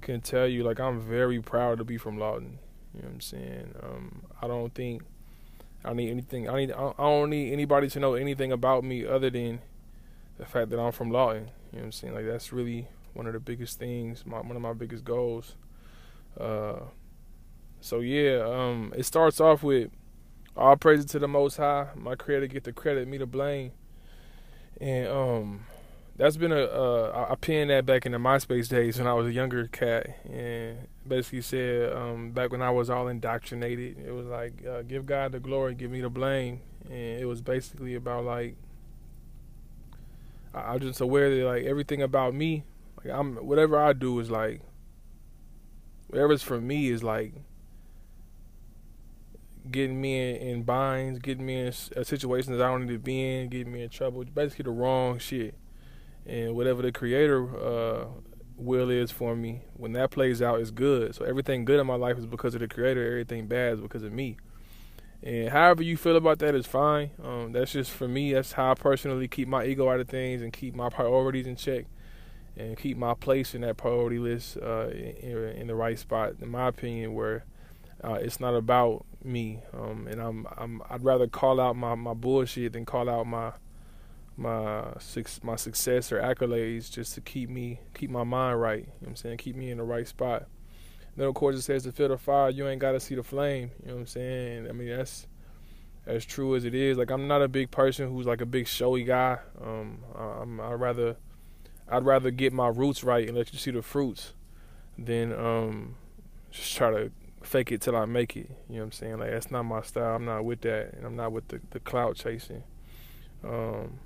can 0.02 0.22
tell 0.22 0.48
you, 0.48 0.64
like 0.64 0.80
I'm 0.80 1.00
very 1.00 1.42
proud 1.42 1.78
to 1.80 1.84
be 1.84 1.98
from 1.98 2.18
Lawton. 2.18 2.60
You 2.94 3.02
know 3.02 3.08
what 3.08 3.14
I'm 3.16 3.22
saying? 3.22 3.76
Um, 3.84 4.24
I 4.42 4.48
don't 4.48 4.74
think 4.74 5.04
I 5.86 5.94
need 5.94 6.10
anything. 6.10 6.50
I 6.50 6.58
need. 6.58 6.72
I 6.72 6.94
don't 6.98 7.30
need 7.30 7.54
anybody 7.54 7.90
to 7.90 8.00
know 8.00 8.16
anything 8.16 8.52
about 8.52 8.84
me 8.84 9.06
other 9.06 9.30
than 9.30 9.62
the 10.38 10.46
fact 10.46 10.70
that 10.70 10.80
I'm 10.80 10.92
from 10.92 11.12
Lawton. 11.12 11.52
You 11.72 11.78
know 11.78 11.80
what 11.80 11.84
I'm 11.86 11.92
saying? 11.92 12.14
Like 12.14 12.26
that's 12.26 12.52
really 12.52 12.88
one 13.14 13.28
of 13.28 13.34
the 13.34 13.40
biggest 13.40 13.80
things. 13.80 14.26
My, 14.26 14.38
one 14.38 14.56
of 14.56 14.62
my 14.62 14.74
biggest 14.74 15.04
goals. 15.04 15.56
Uh, 16.40 16.82
so 17.80 18.00
yeah, 18.00 18.44
um, 18.46 18.94
it 18.96 19.04
starts 19.04 19.40
off 19.40 19.64
with 19.64 19.92
all 20.58 20.76
praise 20.76 21.06
to 21.06 21.20
the 21.20 21.28
Most 21.28 21.58
High. 21.58 21.88
My 21.96 22.16
Creator 22.16 22.48
get 22.48 22.64
the 22.64 22.74
credit, 22.74 23.08
me 23.08 23.18
to 23.20 23.26
blame, 23.26 23.72
and 24.82 25.08
um, 25.08 25.66
that's 26.16 26.36
been 26.36 26.52
a 26.52 26.64
uh, 26.64 27.28
I 27.30 27.36
pinned 27.36 27.70
that 27.70 27.86
back 27.86 28.06
in 28.06 28.12
the 28.12 28.18
MySpace 28.18 28.68
days 28.68 28.98
when 28.98 29.08
I 29.08 29.14
was 29.14 29.28
a 29.28 29.34
younger 29.34 29.68
cat, 29.68 30.08
and 30.26 30.88
basically 31.08 31.42
said 31.42 31.94
um, 31.94 32.32
back 32.32 32.52
when 32.52 32.62
I 32.62 32.72
was 32.72 32.90
all 32.90 33.08
indoctrinated, 33.08 33.98
it 34.06 34.12
was 34.12 34.26
like 34.26 34.66
uh, 34.66 34.82
give 34.82 35.06
God 35.06 35.32
the 35.32 35.40
glory, 35.40 35.76
give 35.76 35.92
me 35.92 36.02
the 36.02 36.10
blame, 36.10 36.62
and 36.86 37.20
it 37.22 37.26
was 37.26 37.42
basically 37.42 37.94
about 37.96 38.26
like 38.26 38.56
I, 40.54 40.74
I'm 40.74 40.80
just 40.80 41.00
aware 41.02 41.30
that 41.30 41.46
like 41.46 41.64
everything 41.66 42.02
about 42.02 42.34
me, 42.34 42.64
like 42.98 43.14
I'm 43.14 43.36
whatever 43.36 43.78
I 43.78 43.94
do 43.94 44.20
is 44.20 44.32
like 44.32 44.62
whatever's 46.08 46.42
for 46.42 46.60
me 46.60 46.90
is 46.90 47.04
like 47.04 47.34
getting 49.72 50.00
me 50.00 50.32
in, 50.32 50.36
in 50.36 50.64
binds, 50.64 51.20
getting 51.20 51.46
me 51.46 51.62
in 51.62 51.68
uh, 51.68 52.04
situations 52.04 52.58
that 52.58 52.64
I 52.64 52.70
don't 52.70 52.86
need 52.86 52.94
to 52.94 53.00
be 53.00 53.22
in, 53.22 53.50
getting 53.50 53.72
me 53.72 53.84
in 53.84 53.90
trouble, 53.90 54.24
basically 54.26 54.64
the 54.64 54.72
wrong 54.72 55.20
shit. 55.20 55.56
And 56.26 56.56
whatever 56.56 56.82
the 56.82 56.92
creator 56.92 57.48
uh, 57.58 58.06
will 58.58 58.90
is 58.90 59.12
for 59.12 59.36
me 59.36 59.62
when 59.76 59.94
that 59.94 60.12
plays 60.12 60.42
out 60.42 60.60
is 60.60 60.72
good. 60.72 61.16
So 61.16 61.26
everything 61.26 61.64
good 61.64 61.80
in 61.80 61.88
my 61.88 61.96
life 61.96 62.18
is 62.18 62.26
because 62.26 62.54
of 62.56 62.62
the 62.62 62.68
creator 62.68 63.06
everything 63.06 63.48
bad 63.48 63.74
is 63.74 63.80
because 63.80 64.04
of 64.04 64.12
me. 64.12 64.38
And 65.24 65.50
however 65.50 65.84
you 65.84 65.98
feel 65.98 66.16
about 66.16 66.40
that 66.40 66.54
is 66.54 66.66
fine. 66.68 67.12
Um, 67.24 67.52
that's 67.52 67.72
just 67.72 67.92
for 67.92 68.08
me 68.08 68.34
that's 68.34 68.54
how 68.54 68.72
i 68.72 68.74
personally 68.74 69.28
keep 69.28 69.48
my 69.48 69.66
ego 69.66 69.90
out 69.90 70.00
of 70.00 70.10
things 70.10 70.42
and 70.42 70.52
keep 70.52 70.76
my 70.76 70.90
priorities 70.90 71.48
in 71.48 71.56
check 71.56 71.86
and 72.58 72.78
keep 72.78 72.98
my 72.98 73.14
place 73.14 73.54
in 73.54 73.62
that 73.62 73.78
priority 73.78 74.20
list 74.20 74.58
uh, 74.58 74.90
in, 74.90 75.38
in, 75.56 75.68
the 75.68 75.76
right 75.76 75.98
spot 75.98 76.34
in 76.42 76.50
my 76.50 76.68
opinion 76.68 77.14
where 77.14 77.46
uh, 78.04 78.14
it's 78.14 78.40
not 78.40 78.56
about 78.56 79.06
me 79.28 79.62
um, 79.74 80.08
and 80.08 80.22
I'm, 80.22 80.48
I'm 80.58 80.82
i'd 80.90 81.04
rather 81.04 81.28
call 81.28 81.60
out 81.60 81.76
my, 81.76 81.96
my 81.96 82.14
bullshit 82.14 82.74
than 82.74 82.86
call 82.86 83.10
out 83.10 83.28
my 83.28 83.52
my 84.38 84.94
my 85.44 85.56
success 85.56 86.12
or 86.12 86.22
accolades 86.22 86.92
just 86.92 87.16
to 87.16 87.22
keep 87.22 87.50
me 87.50 87.80
keep 87.96 88.12
my 88.12 88.24
mind 88.24 88.62
right. 88.62 88.82
You 88.82 88.86
know 88.86 88.94
what 89.00 89.10
I'm 89.10 89.16
saying? 89.16 89.38
Keep 89.38 89.56
me 89.56 89.72
in 89.72 89.80
the 89.80 89.84
right 89.84 90.08
spot. 90.08 90.44
And 90.44 91.18
then 91.18 91.28
of 91.28 91.34
course 91.34 91.56
it 91.56 91.64
says 91.64 91.84
to 91.84 91.92
feel 91.92 92.10
the 92.10 92.18
fire, 92.18 92.52
you 92.52 92.68
ain't 92.68 92.80
gotta 92.80 93.00
see 93.00 93.16
the 93.16 93.24
flame. 93.24 93.72
You 93.82 93.88
know 93.88 93.96
what 93.96 94.02
I'm 94.02 94.08
saying? 94.08 94.70
I 94.70 94.74
mean 94.74 94.90
that's 94.90 95.28
as 96.06 96.24
true 96.24 96.56
as 96.56 96.66
it 96.66 96.76
is. 96.76 96.98
Like 96.98 97.10
I'm 97.10 97.28
not 97.28 97.42
a 97.42 97.48
big 97.48 97.72
person 97.72 98.10
who's 98.10 98.28
like 98.28 98.42
a 98.42 98.46
big 98.46 98.68
showy 98.68 99.04
guy. 99.04 99.40
Um, 99.60 100.04
I'm, 100.16 100.62
I'd 100.62 100.80
rather 100.80 101.18
I'd 101.90 102.06
rather 102.06 102.30
get 102.30 102.54
my 102.54 102.68
roots 102.68 103.04
right 103.04 103.28
and 103.28 103.36
let 103.36 103.52
you 103.52 103.58
see 103.58 103.72
the 103.72 103.82
fruits. 103.82 104.34
than 105.00 105.34
um, 105.34 105.96
just 106.52 106.76
try 106.76 106.92
to 106.92 107.12
fake 107.44 107.72
it 107.72 107.82
till 107.82 107.96
I 107.96 108.06
make 108.06 108.36
it. 108.36 108.50
You 108.70 108.76
know 108.76 108.80
what 108.80 108.86
I'm 108.86 108.92
saying? 108.92 109.20
Like 109.20 109.32
that's 109.32 109.52
not 109.52 109.64
my 109.64 109.82
style. 109.82 110.16
I'm 110.16 110.26
not 110.26 110.46
with 110.46 110.62
that, 110.62 110.94
and 110.94 111.06
I'm 111.06 111.16
not 111.16 111.32
with 111.32 111.48
the 111.48 111.62
the 111.72 111.80
clout 111.80 112.16
chasing. 112.16 112.64
Um, 113.44 114.00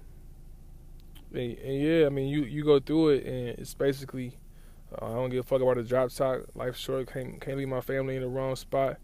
and, 1.34 1.58
and 1.58 1.82
yeah, 1.82 2.06
I 2.06 2.10
mean, 2.10 2.28
you 2.28 2.44
you 2.44 2.64
go 2.64 2.80
through 2.80 3.10
it, 3.10 3.26
and 3.26 3.48
it's 3.60 3.74
basically 3.74 4.38
uh, 5.02 5.06
I 5.06 5.10
don't 5.10 5.30
give 5.30 5.40
a 5.40 5.48
fuck 5.48 5.62
about 5.62 5.78
the 5.78 5.84
drop 5.84 6.12
top. 6.12 6.42
Life 6.56 6.76
short. 6.76 7.12
Can't 7.12 7.40
can't 7.40 7.58
leave 7.58 7.70
my 7.70 7.82
family 7.82 8.16
in 8.16 8.22
the 8.22 8.28
wrong 8.28 8.56
spot. 8.56 8.98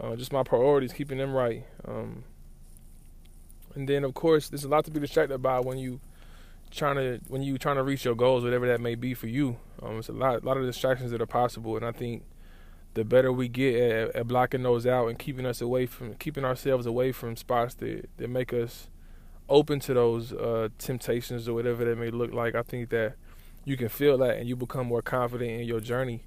Uh, 0.00 0.16
just 0.16 0.32
my 0.32 0.42
priorities, 0.42 0.92
keeping 0.92 1.18
them 1.18 1.34
right. 1.34 1.64
Um, 1.86 2.24
and 3.74 3.88
then 3.88 4.04
of 4.04 4.14
course, 4.14 4.48
there's 4.48 4.64
a 4.64 4.68
lot 4.68 4.84
to 4.86 4.90
be 4.90 5.00
distracted 5.00 5.38
by 5.38 5.60
when 5.60 5.78
you 5.78 6.00
trying 6.70 6.96
to 6.96 7.20
when 7.28 7.42
you 7.42 7.58
trying 7.58 7.76
to 7.76 7.82
reach 7.82 8.04
your 8.04 8.14
goals, 8.14 8.42
whatever 8.42 8.66
that 8.66 8.80
may 8.80 8.94
be 8.94 9.14
for 9.14 9.28
you. 9.28 9.58
Um, 9.82 9.98
it's 9.98 10.08
a 10.08 10.12
lot, 10.12 10.42
a 10.42 10.46
lot 10.46 10.56
of 10.56 10.64
distractions 10.64 11.10
that 11.10 11.20
are 11.20 11.26
possible, 11.26 11.76
and 11.76 11.84
I 11.84 11.92
think 11.92 12.24
the 12.94 13.04
better 13.04 13.32
we 13.32 13.48
get 13.48 13.74
at, 13.74 14.16
at, 14.16 14.28
blocking 14.28 14.62
those 14.62 14.86
out 14.86 15.08
and 15.08 15.18
keeping 15.18 15.46
us 15.46 15.60
away 15.60 15.86
from 15.86 16.14
keeping 16.14 16.44
ourselves 16.44 16.86
away 16.86 17.12
from 17.12 17.36
spots 17.36 17.74
that 17.74 18.08
that 18.18 18.28
make 18.28 18.52
us 18.52 18.88
open 19.48 19.80
to 19.80 19.94
those 19.94 20.32
uh, 20.32 20.68
temptations 20.78 21.48
or 21.48 21.54
whatever 21.54 21.84
that 21.84 21.98
may 21.98 22.10
look 22.10 22.32
like. 22.32 22.54
I 22.54 22.62
think 22.62 22.90
that 22.90 23.14
you 23.64 23.76
can 23.76 23.88
feel 23.88 24.18
that 24.18 24.38
and 24.38 24.48
you 24.48 24.56
become 24.56 24.86
more 24.86 25.02
confident 25.02 25.50
in 25.50 25.66
your 25.66 25.80
journey 25.80 26.24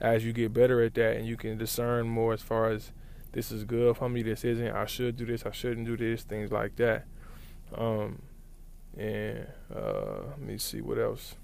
as 0.00 0.24
you 0.24 0.32
get 0.32 0.52
better 0.52 0.82
at 0.82 0.94
that 0.94 1.16
and 1.16 1.26
you 1.26 1.36
can 1.36 1.58
discern 1.58 2.08
more 2.08 2.32
as 2.32 2.42
far 2.42 2.70
as 2.70 2.92
this 3.32 3.50
is 3.52 3.64
good 3.64 3.96
for 3.96 4.08
me, 4.08 4.22
this 4.22 4.44
isn't. 4.44 4.72
I 4.72 4.86
should 4.86 5.16
do 5.16 5.26
this, 5.26 5.44
I 5.44 5.50
shouldn't 5.50 5.86
do 5.86 5.96
this, 5.96 6.22
things 6.22 6.50
like 6.50 6.76
that. 6.76 7.04
Um, 7.74 8.22
and 8.96 9.46
uh, 9.74 10.22
let 10.30 10.40
me 10.40 10.58
see 10.58 10.80
what 10.80 10.98
else. 10.98 11.34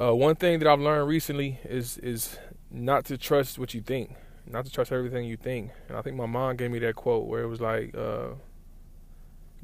Uh, 0.00 0.14
one 0.14 0.36
thing 0.36 0.58
that 0.58 0.68
I've 0.68 0.80
learned 0.80 1.08
recently 1.08 1.58
is 1.64 1.98
is 1.98 2.38
not 2.70 3.04
to 3.06 3.16
trust 3.16 3.58
what 3.58 3.74
you 3.74 3.80
think, 3.80 4.14
not 4.46 4.64
to 4.66 4.70
trust 4.70 4.92
everything 4.92 5.24
you 5.24 5.36
think. 5.36 5.70
And 5.88 5.96
I 5.96 6.02
think 6.02 6.16
my 6.16 6.26
mom 6.26 6.56
gave 6.56 6.70
me 6.70 6.78
that 6.80 6.94
quote 6.94 7.26
where 7.26 7.42
it 7.42 7.48
was 7.48 7.60
like, 7.60 7.96
uh, 7.96 8.34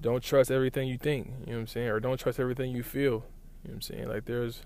"Don't 0.01 0.23
trust 0.23 0.51
everything 0.51 0.89
you 0.89 0.99
think." 0.99 1.27
You 1.27 1.47
know 1.47 1.53
what 1.53 1.61
I'm 1.61 1.67
saying? 1.67 1.89
Or 1.89 2.01
don't 2.01 2.19
trust 2.19 2.41
everything 2.41 2.71
you 2.71 2.83
feel. 2.83 3.03
You 3.03 3.11
know 3.11 3.23
what 3.63 3.75
I'm 3.75 3.81
saying? 3.83 4.09
Like 4.09 4.25
there's 4.25 4.63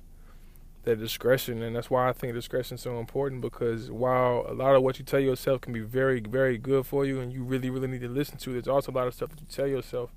that 0.85 0.99
discretion, 0.99 1.63
and 1.63 1.75
that's 1.77 1.91
why 1.91 2.09
I 2.09 2.13
think 2.13 2.33
discretion 2.35 2.77
is 2.77 2.81
so 2.81 2.99
important. 2.99 3.43
Because 3.43 3.91
while 3.91 4.47
a 4.49 4.55
lot 4.55 4.75
of 4.75 4.83
what 4.83 4.99
you 4.99 5.05
tell 5.05 5.21
yourself 5.21 5.61
can 5.61 5.73
be 5.73 5.81
very, 5.81 6.21
very 6.21 6.57
good 6.57 6.87
for 6.87 7.05
you, 7.05 7.21
and 7.21 7.33
you 7.33 7.43
really, 7.43 7.69
really 7.69 7.89
need 7.89 8.01
to 8.03 8.09
listen 8.09 8.39
to, 8.39 8.53
there's 8.53 8.69
also 8.69 8.93
a 8.93 8.95
lot 8.95 9.09
of 9.09 9.15
stuff 9.15 9.31
that 9.31 9.41
you 9.41 9.47
tell 9.51 9.67
yourself 9.67 10.15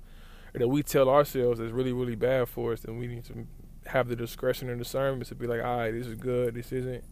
that 0.54 0.68
we 0.68 0.82
tell 0.82 1.08
ourselves 1.08 1.60
is 1.60 1.72
really, 1.72 1.92
really 1.92 2.14
bad 2.14 2.48
for 2.48 2.72
us, 2.72 2.84
and 2.84 2.98
we 2.98 3.06
need 3.06 3.24
to 3.24 3.46
have 3.86 4.08
the 4.08 4.16
discretion 4.16 4.68
and 4.68 4.78
discernment 4.78 5.26
to 5.28 5.34
be 5.34 5.46
like, 5.46 5.62
all 5.62 5.78
right, 5.78 5.90
this 5.90 6.06
is 6.06 6.14
good, 6.14 6.54
this 6.54 6.72
isn't, 6.72 7.04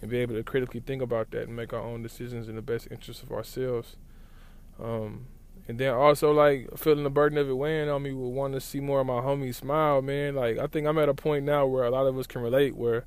and 0.00 0.10
be 0.10 0.18
able 0.18 0.34
to 0.34 0.42
critically 0.42 0.80
think 0.80 1.02
about 1.02 1.30
that 1.32 1.42
and 1.48 1.56
make 1.56 1.72
our 1.72 1.80
own 1.80 2.02
decisions 2.02 2.48
in 2.48 2.56
the 2.56 2.62
best 2.62 2.88
interest 2.90 3.22
of 3.22 3.32
ourselves. 3.32 3.96
Um, 4.82 5.26
and 5.68 5.78
then 5.78 5.92
also 5.92 6.32
like 6.32 6.76
feeling 6.76 7.04
the 7.04 7.10
burden 7.10 7.38
of 7.38 7.48
it 7.48 7.54
weighing 7.54 7.88
on 7.88 8.02
me 8.02 8.12
with 8.12 8.32
wanting 8.32 8.60
to 8.60 8.64
see 8.64 8.80
more 8.80 9.00
of 9.00 9.06
my 9.06 9.20
homies 9.20 9.56
smile, 9.56 10.00
man. 10.00 10.34
Like 10.34 10.58
I 10.58 10.66
think 10.66 10.86
I'm 10.86 10.98
at 10.98 11.08
a 11.08 11.14
point 11.14 11.44
now 11.44 11.66
where 11.66 11.84
a 11.84 11.90
lot 11.90 12.06
of 12.06 12.16
us 12.18 12.26
can 12.26 12.42
relate 12.42 12.76
where 12.76 13.04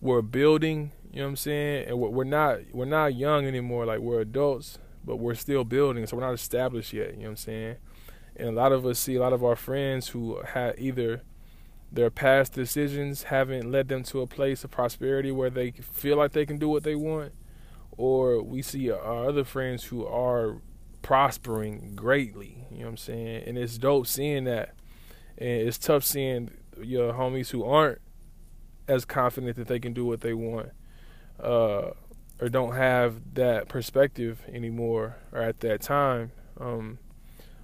we're 0.00 0.22
building, 0.22 0.92
you 1.12 1.18
know 1.18 1.26
what 1.26 1.30
I'm 1.30 1.36
saying? 1.36 1.88
And 1.88 1.98
we're 1.98 2.24
not 2.24 2.58
we're 2.72 2.86
not 2.86 3.14
young 3.14 3.46
anymore, 3.46 3.86
like 3.86 4.00
we're 4.00 4.20
adults, 4.20 4.78
but 5.04 5.16
we're 5.16 5.34
still 5.34 5.64
building, 5.64 6.06
so 6.06 6.16
we're 6.16 6.24
not 6.24 6.34
established 6.34 6.92
yet, 6.92 7.12
you 7.12 7.18
know 7.18 7.22
what 7.22 7.28
I'm 7.30 7.36
saying? 7.36 7.76
And 8.34 8.48
a 8.48 8.52
lot 8.52 8.72
of 8.72 8.84
us 8.84 8.98
see 8.98 9.14
a 9.14 9.20
lot 9.20 9.32
of 9.32 9.44
our 9.44 9.56
friends 9.56 10.08
who 10.08 10.42
had 10.42 10.74
either 10.78 11.22
their 11.90 12.10
past 12.10 12.52
decisions 12.52 13.24
haven't 13.24 13.70
led 13.70 13.88
them 13.88 14.02
to 14.04 14.20
a 14.20 14.26
place 14.26 14.64
of 14.64 14.70
prosperity 14.70 15.30
where 15.30 15.50
they 15.50 15.70
feel 15.70 16.16
like 16.16 16.32
they 16.32 16.46
can 16.46 16.58
do 16.58 16.68
what 16.68 16.82
they 16.82 16.94
want, 16.94 17.32
or 17.96 18.42
we 18.42 18.62
see 18.62 18.90
our 18.90 19.28
other 19.28 19.44
friends 19.44 19.84
who 19.84 20.06
are 20.06 20.60
prospering 21.02 21.92
greatly. 21.94 22.66
You 22.70 22.78
know 22.78 22.84
what 22.84 22.90
I'm 22.90 22.96
saying? 22.96 23.44
And 23.46 23.56
it's 23.56 23.78
dope 23.78 24.06
seeing 24.06 24.44
that. 24.44 24.74
And 25.38 25.48
it's 25.48 25.78
tough 25.78 26.04
seeing 26.04 26.50
your 26.80 27.12
homies 27.12 27.50
who 27.50 27.64
aren't 27.64 28.00
as 28.88 29.04
confident 29.04 29.56
that 29.56 29.68
they 29.68 29.78
can 29.78 29.92
do 29.92 30.04
what 30.04 30.20
they 30.20 30.34
want, 30.34 30.70
uh, 31.40 31.90
or 32.40 32.48
don't 32.48 32.74
have 32.74 33.34
that 33.34 33.68
perspective 33.68 34.42
anymore, 34.52 35.16
or 35.32 35.40
at 35.40 35.60
that 35.60 35.80
time. 35.80 36.32
Um, 36.60 36.98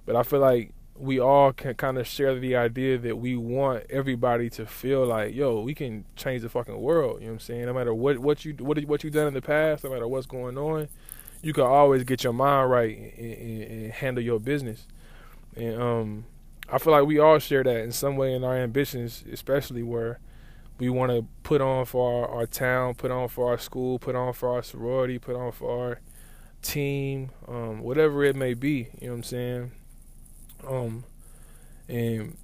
but 0.05 0.15
I 0.15 0.23
feel 0.23 0.39
like 0.39 0.73
we 0.95 1.19
all 1.19 1.51
can 1.51 1.73
kind 1.73 1.97
of 1.97 2.07
share 2.07 2.37
the 2.39 2.55
idea 2.55 2.97
that 2.99 3.17
we 3.17 3.35
want 3.35 3.83
everybody 3.89 4.49
to 4.51 4.65
feel 4.65 5.05
like, 5.05 5.33
yo, 5.33 5.61
we 5.61 5.73
can 5.73 6.05
change 6.15 6.43
the 6.43 6.49
fucking 6.49 6.79
world. 6.79 7.19
You 7.19 7.27
know 7.27 7.33
what 7.33 7.33
I'm 7.33 7.39
saying? 7.39 7.65
No 7.65 7.73
matter 7.73 7.93
what 7.93 8.19
what 8.19 8.45
you 8.45 8.53
what 8.59 8.79
what 8.85 9.03
you've 9.03 9.13
done 9.13 9.27
in 9.27 9.33
the 9.33 9.41
past, 9.41 9.83
no 9.83 9.89
matter 9.89 10.07
what's 10.07 10.27
going 10.27 10.57
on, 10.57 10.87
you 11.41 11.51
can 11.53 11.63
always 11.63 12.03
get 12.03 12.23
your 12.23 12.33
mind 12.33 12.69
right 12.69 12.97
and, 12.97 13.33
and, 13.33 13.63
and 13.63 13.91
handle 13.91 14.23
your 14.23 14.39
business. 14.39 14.87
And 15.55 15.81
um, 15.81 16.25
I 16.69 16.77
feel 16.77 16.93
like 16.93 17.05
we 17.05 17.19
all 17.19 17.39
share 17.39 17.63
that 17.63 17.77
in 17.83 17.91
some 17.91 18.15
way 18.15 18.33
in 18.33 18.43
our 18.43 18.55
ambitions, 18.55 19.23
especially 19.31 19.83
where 19.83 20.19
we 20.79 20.89
want 20.89 21.11
to 21.11 21.25
put 21.43 21.61
on 21.61 21.85
for 21.85 22.27
our, 22.27 22.35
our, 22.35 22.45
town, 22.45 22.95
put 22.95 23.11
on 23.11 23.27
for 23.27 23.49
our 23.49 23.57
school, 23.57 23.99
put 23.99 24.15
on 24.15 24.33
for 24.33 24.49
our 24.49 24.63
sorority, 24.63 25.19
put 25.19 25.35
on 25.35 25.51
for 25.51 25.69
our 25.69 25.99
team, 26.61 27.29
um, 27.47 27.81
whatever 27.81 28.23
it 28.23 28.35
may 28.35 28.53
be. 28.53 28.89
You 28.99 29.07
know 29.07 29.13
what 29.13 29.17
I'm 29.17 29.23
saying? 29.23 29.71
Um, 30.67 31.03
and 31.87 32.37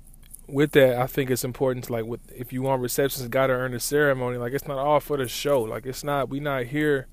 with 0.47 0.71
that, 0.71 0.97
I 0.97 1.07
think 1.07 1.29
it's 1.29 1.43
important 1.43 1.85
to 1.85 1.93
like, 1.93 2.05
with 2.05 2.21
if 2.35 2.51
you 2.51 2.61
want 2.61 2.81
receptions, 2.81 3.27
got 3.27 3.47
to 3.47 3.53
earn 3.53 3.71
the 3.71 3.79
ceremony. 3.79 4.37
Like 4.37 4.53
it's 4.53 4.67
not 4.67 4.77
all 4.77 4.99
for 4.99 5.17
the 5.17 5.27
show. 5.27 5.61
Like 5.61 5.85
it's 5.85 6.03
not. 6.03 6.29
we're 6.29 6.41
not 6.41 6.65
here 6.65 7.07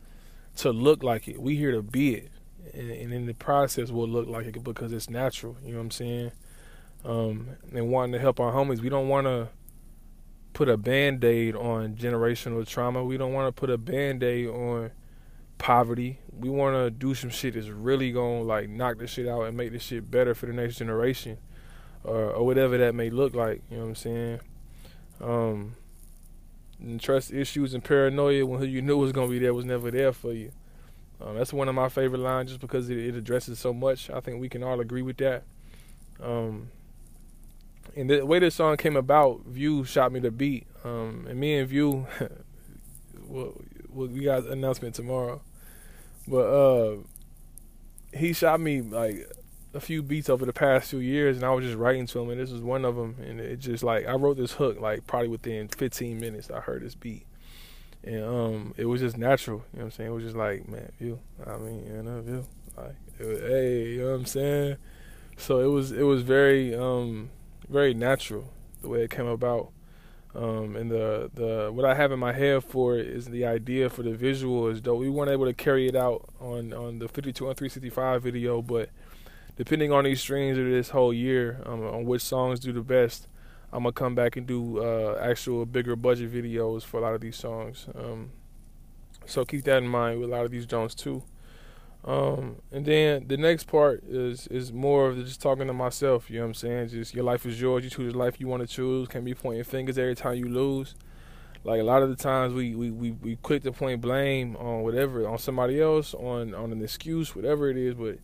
to 0.56 0.72
look 0.72 1.02
like 1.02 1.28
it. 1.28 1.40
We 1.40 1.56
here 1.56 1.72
to 1.72 1.82
be 1.82 2.14
it, 2.14 2.30
and, 2.72 2.90
and 2.90 3.12
in 3.12 3.26
the 3.26 3.34
process, 3.34 3.90
we'll 3.90 4.08
look 4.08 4.26
like 4.26 4.46
it 4.46 4.64
because 4.64 4.92
it's 4.92 5.10
natural. 5.10 5.56
You 5.62 5.72
know 5.72 5.78
what 5.78 5.84
I'm 5.84 5.90
saying? 5.90 6.32
Um, 7.04 7.50
and 7.72 7.90
wanting 7.90 8.12
to 8.14 8.18
help 8.18 8.40
our 8.40 8.52
homies, 8.52 8.80
we 8.80 8.88
don't 8.88 9.08
want 9.08 9.26
to 9.26 9.48
put 10.54 10.68
a 10.68 10.76
band-aid 10.76 11.54
on 11.54 11.94
generational 11.94 12.66
trauma. 12.66 13.04
We 13.04 13.16
don't 13.18 13.32
want 13.32 13.54
to 13.54 13.58
put 13.58 13.70
a 13.70 13.78
band-aid 13.78 14.48
on 14.48 14.90
poverty. 15.58 16.18
We 16.32 16.48
want 16.48 16.76
to 16.76 16.90
do 16.90 17.14
some 17.14 17.30
shit 17.30 17.54
that's 17.54 17.68
really 17.68 18.12
to 18.42 18.46
like 18.46 18.68
knock 18.68 18.98
this 18.98 19.10
shit 19.10 19.28
out 19.28 19.42
and 19.42 19.56
make 19.56 19.72
this 19.72 19.82
shit 19.82 20.10
better 20.10 20.34
for 20.34 20.46
the 20.46 20.52
next 20.52 20.76
generation 20.76 21.38
or, 22.04 22.30
or 22.30 22.46
whatever 22.46 22.78
that 22.78 22.94
may 22.94 23.10
look 23.10 23.34
like, 23.34 23.62
you 23.70 23.76
know 23.76 23.84
what 23.84 23.88
I'm 23.88 23.94
saying? 23.94 24.40
Um, 25.20 25.76
trust 27.00 27.32
issues 27.32 27.75
and 27.75 27.82
paranoia 27.82 28.44
when 28.44 28.60
who 28.60 28.66
you 28.66 28.82
knew 28.82 28.96
was 28.96 29.12
to 29.28 29.32
be 29.32 29.38
there 29.38 29.54
was 29.54 29.64
never 29.64 29.90
there 29.90 30.12
for 30.12 30.32
you. 30.32 30.52
Um, 31.20 31.36
that's 31.36 31.52
one 31.52 31.68
of 31.68 31.75
my 31.75 31.88
favorite 31.88 32.20
lines 32.20 32.50
just 32.50 32.60
because 32.60 32.90
it, 32.90 32.98
it, 32.98 33.14
addresses 33.14 33.58
so 33.58 33.72
much. 33.72 34.10
I 34.10 34.20
think 34.20 34.40
we 34.40 34.48
can 34.48 34.62
all 34.62 34.80
agree 34.80 35.02
with 35.02 35.16
that. 35.18 35.44
Um, 36.22 36.70
and 37.96 38.10
the 38.10 38.26
way 38.26 38.38
this 38.38 38.56
song 38.56 38.76
came 38.76 38.96
about, 38.96 39.46
View 39.46 39.84
shot 39.84 40.12
me 40.12 40.20
the 40.20 40.30
beat. 40.30 40.66
Um, 40.84 41.26
and 41.28 41.40
me 41.40 41.56
and 41.56 41.68
View, 41.68 42.06
well, 43.26 43.54
we 43.96 44.24
got 44.24 44.44
an 44.44 44.52
announcement 44.52 44.94
tomorrow. 44.94 45.40
But 46.28 46.46
uh, 46.46 46.96
he 48.12 48.32
shot 48.32 48.60
me 48.60 48.80
like 48.82 49.30
a 49.74 49.80
few 49.80 50.02
beats 50.02 50.28
over 50.28 50.44
the 50.44 50.52
past 50.52 50.90
few 50.90 50.98
years, 50.98 51.36
and 51.36 51.44
I 51.44 51.50
was 51.50 51.64
just 51.64 51.76
writing 51.76 52.06
to 52.08 52.20
him, 52.20 52.30
and 52.30 52.40
this 52.40 52.50
was 52.50 52.62
one 52.62 52.84
of 52.84 52.96
them. 52.96 53.16
And 53.20 53.40
it 53.40 53.58
just 53.58 53.84
like 53.84 54.06
I 54.06 54.14
wrote 54.14 54.36
this 54.36 54.52
hook 54.52 54.80
like 54.80 55.06
probably 55.06 55.28
within 55.28 55.68
15 55.68 56.18
minutes. 56.18 56.50
I 56.50 56.60
heard 56.60 56.82
this 56.82 56.94
beat, 56.94 57.26
and 58.02 58.24
um, 58.24 58.74
it 58.76 58.86
was 58.86 59.00
just 59.00 59.16
natural. 59.16 59.64
You 59.72 59.78
know 59.78 59.84
what 59.84 59.84
I'm 59.84 59.90
saying? 59.92 60.10
It 60.10 60.14
was 60.14 60.24
just 60.24 60.36
like, 60.36 60.68
man, 60.68 60.92
you. 60.98 61.18
I 61.46 61.56
mean, 61.58 61.86
you 61.86 62.02
know, 62.02 62.22
you. 62.26 62.46
Like, 62.76 62.94
was, 63.18 63.40
hey, 63.40 63.84
you 63.92 64.02
know 64.02 64.10
what 64.10 64.16
I'm 64.16 64.26
saying? 64.26 64.76
So 65.36 65.60
it 65.60 65.66
was 65.66 65.92
it 65.92 66.02
was 66.02 66.22
very 66.22 66.74
um 66.74 67.30
very 67.68 67.94
natural 67.94 68.52
the 68.82 68.88
way 68.88 69.02
it 69.02 69.10
came 69.10 69.26
about. 69.26 69.70
Um, 70.37 70.76
and 70.76 70.90
the 70.90 71.31
the 71.33 71.71
what 71.73 71.87
I 71.87 71.95
have 71.95 72.12
in 72.12 72.19
my 72.19 72.33
head 72.33 72.62
for 72.62 72.99
it 72.99 73.07
is 73.07 73.26
the 73.26 73.47
idea 73.47 73.88
for 73.88 74.02
the 74.02 74.12
visual 74.12 74.69
is 74.69 74.83
dope. 74.83 75.00
We 75.00 75.09
weren't 75.09 75.31
able 75.31 75.47
to 75.47 75.55
carry 75.55 75.88
it 75.88 75.97
out 75.97 76.28
on 76.40 76.75
on 76.75 76.99
the 76.99 77.09
52 77.09 77.49
and 77.49 77.57
365 77.57 78.23
video, 78.23 78.61
but 78.61 78.90
depending 79.57 79.93
on 79.93 80.05
these 80.05 80.21
streams 80.21 80.59
of 80.59 80.66
this 80.66 80.90
whole 80.90 81.14
year, 81.14 81.62
um, 81.64 81.83
on 81.83 82.05
which 82.05 82.21
songs 82.21 82.61
do 82.61 82.71
the 82.71 82.83
best, 82.83 83.28
I'm 83.73 83.85
gonna 83.85 83.93
come 83.93 84.14
back 84.14 84.37
and 84.37 84.47
do 84.47 84.83
uh, 84.83 85.19
actual 85.23 85.64
bigger 85.64 85.97
budget 85.97 86.31
videos 86.31 86.83
for 86.83 86.99
a 86.99 87.00
lot 87.00 87.14
of 87.14 87.23
these 87.23 87.37
songs. 87.37 87.87
Um, 87.95 88.31
so 89.25 89.45
keep 89.45 89.64
that 89.64 89.78
in 89.78 89.88
mind 89.88 90.21
with 90.21 90.28
a 90.28 90.33
lot 90.33 90.45
of 90.45 90.50
these 90.50 90.66
Jones 90.66 90.95
too. 90.95 91.23
Um, 92.06 92.56
and 92.70 92.86
then 92.86 93.26
the 93.26 93.36
next 93.36 93.64
part 93.64 94.04
is 94.04 94.46
is 94.46 94.72
more 94.72 95.08
of 95.08 95.16
just 95.25 95.42
talking 95.42 95.66
to 95.66 95.72
myself. 95.72 96.30
You 96.30 96.36
know 96.36 96.44
what 96.44 96.48
I'm 96.48 96.54
saying? 96.54 96.88
Just 96.88 97.14
your 97.14 97.25
life 97.25 97.44
is 97.44 97.60
yours. 97.60 97.82
You 97.82 97.90
choose 97.90 98.12
the 98.12 98.18
life 98.18 98.38
you 98.38 98.46
want 98.46 98.62
to 98.62 98.68
choose. 98.68 99.08
Can't 99.08 99.25
be 99.25 99.34
pointing 99.34 99.64
fingers 99.64 99.98
every 99.98 100.14
time 100.14 100.36
you 100.36 100.48
lose. 100.48 100.94
Like 101.64 101.80
a 101.80 101.84
lot 101.84 102.04
of 102.04 102.10
the 102.10 102.16
times 102.16 102.54
we 102.54 102.76
we, 102.76 102.92
we, 102.92 103.10
we 103.10 103.36
quick 103.36 103.64
to 103.64 103.72
point 103.72 104.00
blame 104.00 104.54
on 104.56 104.82
whatever 104.82 105.26
on 105.26 105.38
somebody 105.38 105.80
else 105.80 106.14
on 106.14 106.54
on 106.54 106.70
an 106.70 106.80
excuse 106.80 107.34
whatever 107.34 107.68
it 107.68 107.76
is. 107.76 107.94
But 107.94 108.18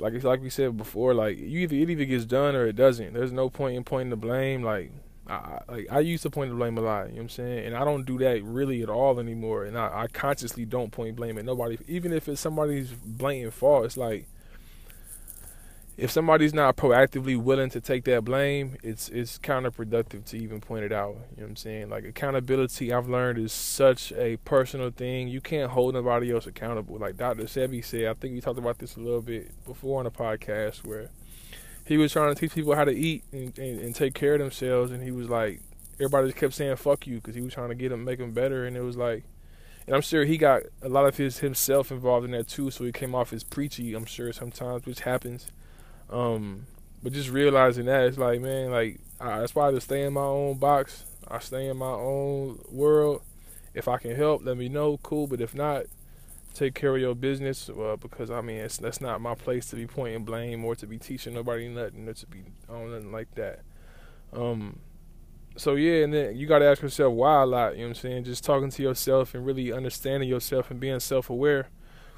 like 0.00 0.20
like 0.24 0.42
we 0.42 0.50
said 0.50 0.76
before, 0.76 1.14
like 1.14 1.38
you 1.38 1.60
either 1.60 1.76
it 1.76 1.90
either 1.90 2.04
gets 2.04 2.24
done 2.24 2.56
or 2.56 2.66
it 2.66 2.74
doesn't. 2.74 3.14
There's 3.14 3.32
no 3.32 3.48
point 3.48 3.76
in 3.76 3.84
pointing 3.84 4.10
the 4.10 4.16
blame. 4.16 4.64
Like 4.64 4.90
I, 5.28 5.60
like 5.68 5.86
I 5.90 6.00
used 6.00 6.22
to 6.24 6.30
point 6.30 6.50
the 6.50 6.56
blame 6.56 6.76
a 6.76 6.82
lot, 6.82 7.06
you 7.06 7.12
know 7.12 7.14
what 7.14 7.22
I'm 7.22 7.28
saying? 7.30 7.66
And 7.66 7.76
I 7.76 7.84
don't 7.84 8.04
do 8.04 8.18
that 8.18 8.42
really 8.44 8.82
at 8.82 8.90
all 8.90 9.18
anymore. 9.18 9.64
And 9.64 9.78
I, 9.78 10.02
I 10.02 10.06
consciously 10.08 10.64
don't 10.64 10.92
point 10.92 11.16
blame 11.16 11.38
at 11.38 11.44
nobody, 11.44 11.78
even 11.88 12.12
if 12.12 12.28
it's 12.28 12.40
somebody's 12.40 12.92
blatant 12.92 13.54
fault. 13.54 13.86
It's 13.86 13.96
like 13.96 14.26
if 15.96 16.10
somebody's 16.10 16.52
not 16.52 16.76
proactively 16.76 17.36
willing 17.36 17.70
to 17.70 17.80
take 17.80 18.04
that 18.04 18.24
blame, 18.24 18.76
it's 18.82 19.08
it's 19.08 19.38
counterproductive 19.38 20.24
to 20.26 20.36
even 20.36 20.60
point 20.60 20.84
it 20.84 20.92
out. 20.92 21.08
You 21.08 21.14
know 21.14 21.22
what 21.36 21.48
I'm 21.50 21.56
saying? 21.56 21.88
Like 21.88 22.04
accountability, 22.04 22.92
I've 22.92 23.08
learned 23.08 23.38
is 23.38 23.52
such 23.52 24.12
a 24.12 24.36
personal 24.38 24.90
thing. 24.90 25.28
You 25.28 25.40
can't 25.40 25.70
hold 25.70 25.94
nobody 25.94 26.32
else 26.32 26.46
accountable. 26.46 26.98
Like 26.98 27.16
Dr. 27.16 27.44
Sebi 27.44 27.84
said, 27.84 28.06
I 28.06 28.14
think 28.14 28.34
we 28.34 28.40
talked 28.40 28.58
about 28.58 28.78
this 28.78 28.96
a 28.96 29.00
little 29.00 29.22
bit 29.22 29.52
before 29.64 30.00
on 30.00 30.04
the 30.04 30.10
podcast 30.10 30.84
where 30.84 31.10
he 31.84 31.96
was 31.96 32.12
trying 32.12 32.34
to 32.34 32.40
teach 32.40 32.54
people 32.54 32.74
how 32.74 32.84
to 32.84 32.94
eat 32.94 33.24
and, 33.32 33.56
and, 33.58 33.80
and 33.80 33.94
take 33.94 34.14
care 34.14 34.34
of 34.34 34.40
themselves, 34.40 34.90
and 34.90 35.02
he 35.02 35.10
was 35.10 35.28
like, 35.28 35.60
everybody 35.94 36.28
just 36.28 36.38
kept 36.38 36.54
saying 36.54 36.76
"fuck 36.76 37.06
you" 37.06 37.16
because 37.16 37.34
he 37.34 37.40
was 37.40 37.54
trying 37.54 37.68
to 37.68 37.74
get 37.74 37.90
them, 37.90 38.04
make 38.04 38.18
them 38.18 38.32
better, 38.32 38.66
and 38.66 38.76
it 38.76 38.82
was 38.82 38.96
like, 38.96 39.24
and 39.86 39.94
I'm 39.94 40.02
sure 40.02 40.24
he 40.24 40.38
got 40.38 40.62
a 40.82 40.88
lot 40.88 41.06
of 41.06 41.16
his 41.16 41.38
himself 41.38 41.90
involved 41.90 42.24
in 42.24 42.32
that 42.32 42.48
too, 42.48 42.70
so 42.70 42.84
he 42.84 42.92
came 42.92 43.14
off 43.14 43.32
as 43.32 43.44
preachy. 43.44 43.94
I'm 43.94 44.06
sure 44.06 44.32
sometimes, 44.32 44.86
which 44.86 45.00
happens. 45.00 45.48
Um, 46.08 46.66
but 47.02 47.12
just 47.12 47.28
realizing 47.28 47.84
that 47.86 48.04
it's 48.06 48.18
like, 48.18 48.40
man, 48.40 48.70
like 48.70 49.00
I, 49.20 49.40
that's 49.40 49.54
why 49.54 49.68
I 49.68 49.72
just 49.72 49.86
stay 49.86 50.02
in 50.02 50.14
my 50.14 50.22
own 50.22 50.56
box. 50.56 51.04
I 51.28 51.38
stay 51.38 51.68
in 51.68 51.76
my 51.76 51.86
own 51.86 52.60
world. 52.70 53.22
If 53.74 53.88
I 53.88 53.98
can 53.98 54.14
help, 54.14 54.44
let 54.44 54.56
me 54.56 54.68
know. 54.68 54.98
Cool. 54.98 55.26
But 55.26 55.40
if 55.40 55.54
not, 55.54 55.84
take 56.54 56.74
care 56.74 56.94
of 56.94 57.00
your 57.00 57.14
business 57.14 57.68
uh, 57.68 57.96
because 58.00 58.30
I 58.30 58.40
mean 58.40 58.58
it's 58.58 58.78
that's 58.78 59.00
not 59.00 59.20
my 59.20 59.34
place 59.34 59.66
to 59.70 59.76
be 59.76 59.86
pointing 59.86 60.24
blame 60.24 60.64
or 60.64 60.74
to 60.76 60.86
be 60.86 60.98
teaching 60.98 61.34
nobody 61.34 61.68
nothing 61.68 62.08
or 62.08 62.14
to 62.14 62.26
be 62.26 62.44
on 62.68 62.92
nothing 62.92 63.12
like 63.12 63.34
that. 63.34 63.60
Um, 64.32 64.78
so 65.56 65.74
yeah, 65.74 66.04
and 66.04 66.12
then 66.12 66.36
you 66.36 66.46
got 66.46 66.60
to 66.60 66.64
ask 66.64 66.82
yourself 66.82 67.12
why 67.12 67.42
a 67.42 67.46
lot. 67.46 67.74
You 67.74 67.82
know 67.82 67.88
what 67.88 67.88
I'm 67.90 68.02
saying? 68.02 68.24
Just 68.24 68.44
talking 68.44 68.70
to 68.70 68.82
yourself 68.82 69.34
and 69.34 69.46
really 69.46 69.72
understanding 69.72 70.28
yourself 70.28 70.70
and 70.70 70.80
being 70.80 70.98
self-aware 71.00 71.68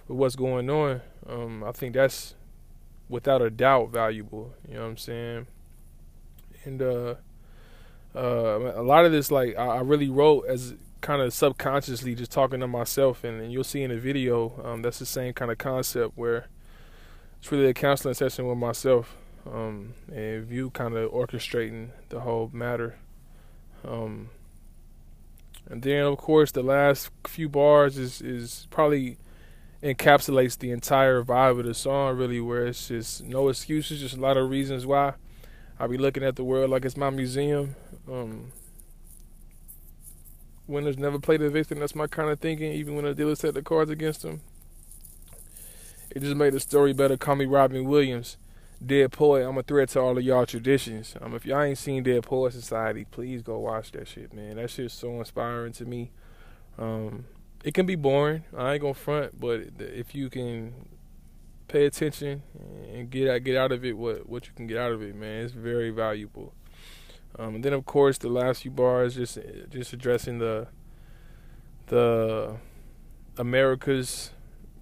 with 0.09 0.19
what's 0.19 0.37
going 0.37 0.71
on. 0.71 1.03
Um, 1.29 1.65
I 1.65 1.73
think 1.73 1.95
that's 1.95 2.35
without 3.09 3.43
a 3.43 3.51
doubt 3.51 3.91
valuable. 3.91 4.55
You 4.69 4.75
know 4.75 4.83
what 4.83 4.89
I'm 4.89 4.97
saying? 4.97 5.47
And 6.65 6.83
uh, 6.83 7.15
uh, 8.15 8.73
a 8.75 8.83
lot 8.83 9.05
of 9.05 9.13
this, 9.13 9.31
like 9.31 9.57
I, 9.59 9.67
I 9.67 9.81
really 9.81 10.09
wrote 10.09 10.47
as 10.47 10.75
kind 11.01 11.23
of 11.23 11.33
subconsciously 11.33 12.15
just 12.15 12.33
talking 12.33 12.61
to 12.61 12.67
myself, 12.67 13.25
and, 13.25 13.41
and 13.41 13.53
you'll 13.53 13.65
see 13.65 13.83
in 13.83 13.91
the 13.91 13.99
video 13.99 14.61
um, 14.65 14.83
that's 14.83 14.99
the 14.99 15.07
same 15.07 15.33
kind 15.33 15.51
of 15.51 15.59
concept 15.59 16.13
where 16.17 16.49
it's 17.39 17.53
really 17.53 17.67
a 17.67 17.75
counseling 17.75 18.15
session 18.15 18.47
with 18.47 18.59
myself, 18.59 19.17
um, 19.51 19.95
and 20.13 20.51
you 20.51 20.71
kind 20.71 20.97
of 20.97 21.11
orchestrating 21.13 21.91
the 22.09 22.21
whole 22.21 22.51
matter. 22.53 22.97
Um, 23.85 24.31
and 25.69 25.83
then, 25.83 26.05
of 26.05 26.19
course, 26.19 26.53
the 26.53 26.63
last 26.63 27.11
few 27.27 27.49
bars 27.49 27.99
is 27.99 28.21
is 28.21 28.67
probably 28.71 29.19
encapsulates 29.83 30.59
the 30.59 30.71
entire 30.71 31.23
vibe 31.23 31.59
of 31.59 31.67
the 31.67 31.75
song, 31.75 32.17
really, 32.17 32.41
where 32.41 32.67
it's 32.67 32.89
just 32.89 33.25
no 33.25 33.49
excuses, 33.49 34.01
just 34.01 34.17
a 34.17 34.21
lot 34.21 34.37
of 34.37 34.51
reasons 34.51 34.87
why. 34.87 35.15
I 35.79 35.87
be 35.87 35.99
looking 35.99 36.23
at 36.23 36.37
the 36.37 36.45
world 36.45 36.71
like 36.71 36.85
it's 36.85 36.97
my 36.97 37.11
museum. 37.11 37.77
Um, 38.11 38.53
winners 40.67 40.99
never 40.99 41.19
play 41.19 41.37
the 41.37 41.49
victim. 41.49 41.79
That's 41.79 41.95
my 41.95 42.07
kind 42.07 42.31
of 42.31 42.41
thinking. 42.41 42.73
Even 42.73 42.95
when 42.95 43.05
the 43.05 43.15
dealer 43.15 43.35
set 43.35 43.55
the 43.55 43.63
cards 43.63 43.91
against 43.91 44.23
them, 44.23 44.41
it 46.11 46.21
just 46.21 46.37
made 46.37 46.53
the 46.53 46.61
story 46.61 46.93
better. 46.93 47.17
Call 47.17 47.37
me 47.37 47.45
Robin 47.45 47.85
Williams, 47.85 48.37
Dead 48.85 49.13
Poet. 49.13 49.47
I'm 49.47 49.59
a 49.59 49.63
threat 49.63 49.91
to 49.91 50.01
all 50.01 50.17
of 50.17 50.25
y'all 50.25 50.47
traditions. 50.47 51.15
Um, 51.21 51.35
if 51.35 51.45
y'all 51.45 51.63
ain't 51.63 51.79
seen 51.79 52.03
Dead 52.03 52.23
Poet 52.23 52.53
Society, 52.53 53.05
please 53.11 53.43
go 53.43 53.59
watch 53.59 53.93
that 53.93 54.09
shit, 54.09 54.33
man. 54.33 54.57
That 54.57 54.71
shit's 54.71 54.95
so 54.95 55.19
inspiring 55.19 55.73
to 55.75 55.85
me. 55.85 56.11
Um, 56.79 57.27
it 57.65 57.75
can 57.75 57.87
be 57.87 57.97
boring. 57.97 58.45
I 58.57 58.75
ain't 58.75 58.83
gonna 58.83 58.95
front, 58.95 59.41
but 59.41 59.61
if 59.79 60.15
you 60.15 60.31
can 60.31 60.75
pay 61.69 61.85
attention 61.85 62.43
and 62.93 63.11
get 63.11 63.29
out 63.29 63.43
get 63.43 63.57
out 63.57 63.73
of 63.73 63.85
it 63.85 63.99
what 63.99 64.29
what 64.29 64.47
you 64.47 64.53
can 64.55 64.67
get 64.67 64.79
out 64.79 64.93
of 64.93 65.03
it, 65.03 65.15
man, 65.15 65.45
it's 65.45 65.53
very 65.53 65.91
valuable. 65.91 66.55
Um, 67.39 67.57
and 67.57 67.65
then 67.65 67.73
of 67.73 67.85
course 67.85 68.19
the 68.19 68.29
last 68.29 68.63
few 68.63 68.71
bars 68.71 69.15
just 69.15 69.39
just 69.71 69.93
addressing 69.93 70.39
the 70.39 70.69
the 71.89 72.57
America's 73.37 74.31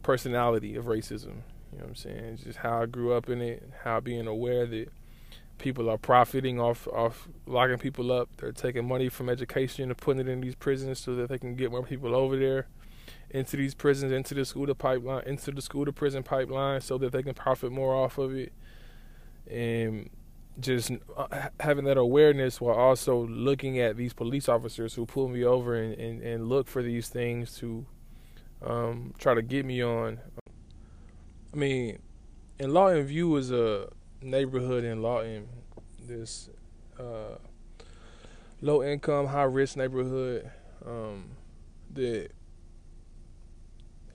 personality 0.02 0.76
of 0.76 0.84
racism. 0.84 1.42
You 1.72 1.78
know 1.78 1.84
what 1.84 1.88
I'm 1.88 1.94
saying? 1.96 2.24
It's 2.34 2.44
just 2.44 2.58
how 2.58 2.82
I 2.82 2.86
grew 2.86 3.12
up 3.12 3.28
in 3.28 3.40
it, 3.40 3.68
how 3.82 4.00
being 4.00 4.26
aware 4.26 4.66
that 4.66 4.92
people 5.58 5.88
are 5.90 5.98
profiting 5.98 6.60
off 6.60 6.86
off 6.88 7.28
locking 7.46 7.78
people 7.78 8.12
up. 8.12 8.28
They're 8.36 8.52
taking 8.52 8.86
money 8.86 9.08
from 9.08 9.28
education 9.28 9.90
and 9.90 9.98
putting 9.98 10.20
it 10.20 10.28
in 10.28 10.40
these 10.40 10.54
prisons 10.54 11.00
so 11.00 11.14
that 11.16 11.28
they 11.28 11.38
can 11.38 11.56
get 11.56 11.70
more 11.70 11.82
people 11.82 12.14
over 12.14 12.36
there 12.36 12.68
into 13.30 13.56
these 13.56 13.74
prisons, 13.74 14.12
into 14.12 14.34
the 14.34 14.44
school 14.44 14.66
to 14.66 14.74
pipeline, 14.74 15.24
into 15.26 15.50
the 15.50 15.60
school 15.60 15.84
to 15.84 15.92
prison 15.92 16.22
pipeline, 16.22 16.80
so 16.80 16.96
that 16.98 17.12
they 17.12 17.22
can 17.22 17.34
profit 17.34 17.72
more 17.72 17.94
off 17.94 18.18
of 18.18 18.34
it. 18.34 18.52
And 19.50 20.10
just 20.60 20.92
uh, 21.16 21.48
having 21.60 21.84
that 21.84 21.96
awareness 21.96 22.60
while 22.60 22.76
also 22.76 23.26
looking 23.26 23.78
at 23.80 23.96
these 23.96 24.12
police 24.12 24.48
officers 24.48 24.94
who 24.94 25.04
pull 25.06 25.28
me 25.28 25.44
over 25.44 25.74
and, 25.74 25.94
and, 25.94 26.22
and 26.22 26.48
look 26.48 26.68
for 26.68 26.82
these 26.82 27.08
things 27.08 27.56
to 27.58 27.84
um, 28.64 29.12
try 29.18 29.34
to 29.34 29.42
get 29.42 29.64
me 29.64 29.82
on. 29.82 30.20
I 31.52 31.56
mean, 31.56 31.98
in 32.58 32.72
Lawton 32.72 33.04
View 33.04 33.36
is 33.36 33.50
a 33.50 33.88
neighborhood 34.20 34.84
in 34.84 35.02
Lawton, 35.02 35.48
this 36.00 36.48
uh, 36.98 37.36
low 38.60 38.82
income, 38.82 39.26
high 39.26 39.42
risk 39.42 39.76
neighborhood 39.76 40.50
um, 40.86 41.30
that 41.92 42.30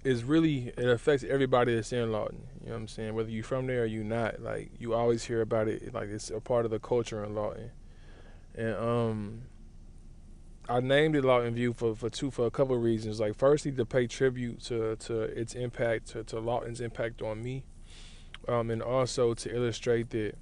is 0.03 0.23
really 0.23 0.73
it 0.77 0.85
affects 0.85 1.23
everybody 1.27 1.75
that's 1.75 1.91
in 1.91 2.11
Lawton. 2.11 2.47
You 2.61 2.67
know 2.67 2.73
what 2.73 2.81
I'm 2.81 2.87
saying? 2.87 3.13
Whether 3.15 3.29
you're 3.29 3.43
from 3.43 3.67
there 3.67 3.83
or 3.83 3.85
you're 3.85 4.03
not, 4.03 4.41
like 4.41 4.71
you 4.79 4.93
always 4.93 5.25
hear 5.25 5.41
about 5.41 5.67
it. 5.67 5.93
Like 5.93 6.09
it's 6.09 6.29
a 6.29 6.39
part 6.39 6.65
of 6.65 6.71
the 6.71 6.79
culture 6.79 7.23
in 7.23 7.35
Lawton. 7.35 7.71
And 8.55 8.75
um, 8.75 9.41
I 10.67 10.79
named 10.79 11.15
it 11.15 11.25
Lawton 11.25 11.53
View 11.53 11.73
for 11.73 11.95
for 11.95 12.09
two 12.09 12.31
for 12.31 12.45
a 12.45 12.51
couple 12.51 12.75
of 12.75 12.83
reasons. 12.83 13.19
Like 13.19 13.35
firstly, 13.35 13.71
to 13.73 13.85
pay 13.85 14.07
tribute 14.07 14.61
to 14.65 14.95
to 14.97 15.21
its 15.21 15.55
impact 15.55 16.09
to 16.09 16.23
to 16.25 16.39
Lawton's 16.39 16.81
impact 16.81 17.21
on 17.21 17.43
me, 17.43 17.63
um, 18.47 18.69
and 18.69 18.81
also 18.81 19.33
to 19.33 19.55
illustrate 19.55 20.11
that 20.11 20.35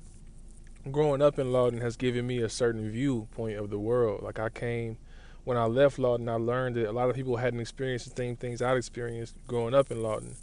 growing 0.91 1.21
up 1.21 1.39
in 1.39 1.51
Lawton 1.51 1.81
has 1.81 1.97
given 1.97 2.27
me 2.27 2.41
a 2.41 2.49
certain 2.49 2.89
viewpoint 2.89 3.57
of 3.57 3.69
the 3.69 3.79
world. 3.79 4.21
Like 4.21 4.39
I 4.39 4.49
came 4.49 4.97
when 5.47 5.55
I 5.55 5.63
left 5.63 5.97
Lawton, 5.97 6.27
I 6.27 6.33
learned 6.33 6.75
that 6.75 6.89
a 6.89 6.91
lot 6.91 7.09
of 7.09 7.15
people 7.15 7.37
hadn't 7.37 7.61
experienced 7.61 8.09
the 8.09 8.21
same 8.21 8.35
things 8.35 8.61
I'd 8.61 8.75
experienced 8.75 9.33
growing 9.47 9.73
up 9.73 9.89
in 9.91 10.03
Lawton. 10.03 10.35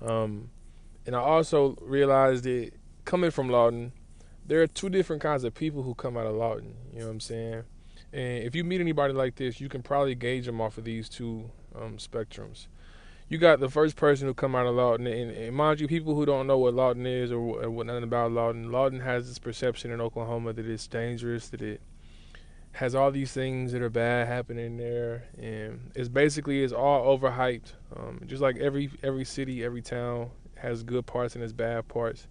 Um, 0.00 0.50
and 1.04 1.16
I 1.16 1.18
also 1.18 1.76
realized 1.80 2.44
that 2.44 2.70
coming 3.04 3.32
from 3.32 3.48
Lawton, 3.50 3.90
there 4.46 4.62
are 4.62 4.68
two 4.68 4.90
different 4.90 5.22
kinds 5.22 5.42
of 5.42 5.54
people 5.54 5.82
who 5.82 5.92
come 5.92 6.16
out 6.16 6.28
of 6.28 6.36
Lawton. 6.36 6.76
You 6.92 7.00
know 7.00 7.06
what 7.06 7.12
I'm 7.14 7.20
saying? 7.20 7.64
And 8.12 8.44
if 8.44 8.54
you 8.54 8.62
meet 8.62 8.80
anybody 8.80 9.12
like 9.12 9.34
this, 9.34 9.60
you 9.60 9.68
can 9.68 9.82
probably 9.82 10.14
gauge 10.14 10.46
them 10.46 10.60
off 10.60 10.78
of 10.78 10.84
these 10.84 11.08
two 11.08 11.50
um, 11.74 11.96
spectrums. 11.96 12.68
You 13.28 13.38
got 13.38 13.58
the 13.58 13.68
first 13.68 13.96
person 13.96 14.28
who 14.28 14.34
come 14.34 14.54
out 14.54 14.68
of 14.68 14.76
Lawton, 14.76 15.08
and, 15.08 15.32
and, 15.32 15.56
mind 15.56 15.80
you, 15.80 15.88
people 15.88 16.14
who 16.14 16.24
don't 16.24 16.46
know 16.46 16.58
what 16.58 16.74
Lawton 16.74 17.06
is 17.06 17.32
or, 17.32 17.64
or 17.64 17.70
what 17.70 17.86
nothing 17.86 18.04
about 18.04 18.30
Lawton. 18.30 18.70
Lawton 18.70 19.00
has 19.00 19.26
this 19.26 19.40
perception 19.40 19.90
in 19.90 20.00
Oklahoma 20.00 20.52
that 20.52 20.64
it's 20.64 20.86
dangerous, 20.86 21.48
that 21.48 21.60
it 21.60 21.80
has 22.78 22.94
all 22.94 23.10
these 23.10 23.32
things 23.32 23.72
that 23.72 23.82
are 23.82 23.90
bad 23.90 24.28
happening 24.28 24.76
there, 24.76 25.24
and 25.36 25.90
it's 25.96 26.08
basically 26.08 26.62
it's 26.62 26.72
all 26.72 27.18
overhyped. 27.18 27.72
Um, 27.96 28.22
just 28.26 28.40
like 28.40 28.56
every 28.58 28.88
every 29.02 29.24
city, 29.24 29.64
every 29.64 29.82
town 29.82 30.30
has 30.54 30.84
good 30.84 31.04
parts 31.04 31.34
and 31.34 31.42
its 31.42 31.52
bad 31.52 31.88
parts. 31.88 32.28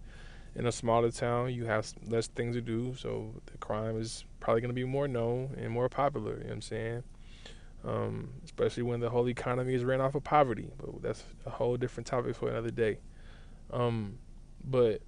In 0.55 0.65
a 0.65 0.71
smaller 0.71 1.11
town, 1.11 1.53
you 1.53 1.65
have 1.65 1.91
less 2.07 2.27
things 2.27 2.55
to 2.55 2.61
do, 2.61 2.95
so 2.97 3.33
the 3.47 3.57
crime 3.57 3.99
is 3.99 4.23
probably 4.39 4.61
going 4.61 4.69
to 4.69 4.73
be 4.73 4.85
more 4.85 5.05
known 5.05 5.53
and 5.57 5.69
more 5.69 5.89
popular. 5.89 6.35
You 6.35 6.39
know 6.39 6.45
what 6.45 6.53
I'm 6.53 6.61
saying? 6.61 7.03
Um, 7.83 8.29
especially 8.45 8.83
when 8.83 9.01
the 9.01 9.09
whole 9.09 9.27
economy 9.27 9.73
is 9.73 9.83
ran 9.83 9.99
off 9.99 10.15
of 10.15 10.23
poverty, 10.23 10.69
but 10.77 11.01
that's 11.01 11.25
a 11.45 11.49
whole 11.49 11.75
different 11.75 12.07
topic 12.07 12.37
for 12.37 12.47
another 12.49 12.71
day. 12.71 12.99
Um, 13.69 14.17
but 14.63 15.01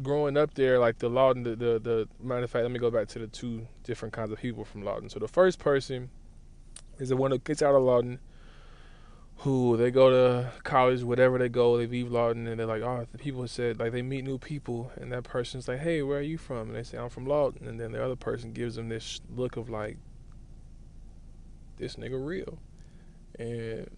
growing 0.00 0.36
up 0.36 0.54
there, 0.54 0.78
like 0.78 0.98
the 0.98 1.08
Lawton, 1.08 1.42
the, 1.42 1.56
the, 1.56 1.78
the 1.78 2.08
matter 2.22 2.42
of 2.42 2.50
fact, 2.50 2.62
let 2.62 2.72
me 2.72 2.78
go 2.78 2.90
back 2.90 3.08
to 3.08 3.18
the 3.18 3.26
two 3.26 3.66
different 3.84 4.12
kinds 4.12 4.30
of 4.32 4.38
people 4.38 4.64
from 4.64 4.82
Lawton. 4.82 5.08
So 5.08 5.18
the 5.18 5.28
first 5.28 5.58
person 5.58 6.10
is 6.98 7.08
the 7.10 7.16
one 7.16 7.30
who 7.30 7.38
gets 7.38 7.62
out 7.62 7.74
of 7.74 7.82
Lawton, 7.82 8.18
who 9.38 9.76
they 9.76 9.90
go 9.90 10.10
to 10.10 10.52
college, 10.64 11.02
whatever 11.02 11.38
they 11.38 11.48
go, 11.48 11.78
they 11.78 11.86
leave 11.86 12.10
Lawton, 12.10 12.46
and 12.46 12.60
they're 12.60 12.66
like, 12.66 12.82
oh, 12.82 13.06
the 13.10 13.18
people 13.18 13.46
said 13.48 13.78
like 13.78 13.92
they 13.92 14.02
meet 14.02 14.24
new 14.24 14.38
people, 14.38 14.92
and 14.96 15.10
that 15.12 15.24
person's 15.24 15.66
like, 15.66 15.78
hey, 15.78 16.02
where 16.02 16.18
are 16.18 16.22
you 16.22 16.36
from? 16.36 16.68
And 16.68 16.76
they 16.76 16.82
say, 16.82 16.98
I'm 16.98 17.08
from 17.08 17.26
Lawton, 17.26 17.66
and 17.66 17.80
then 17.80 17.92
the 17.92 18.04
other 18.04 18.16
person 18.16 18.52
gives 18.52 18.74
them 18.74 18.88
this 18.88 19.20
look 19.34 19.56
of 19.56 19.70
like, 19.70 19.96
this 21.78 21.96
nigga 21.96 22.22
real, 22.22 22.58
and 23.38 23.88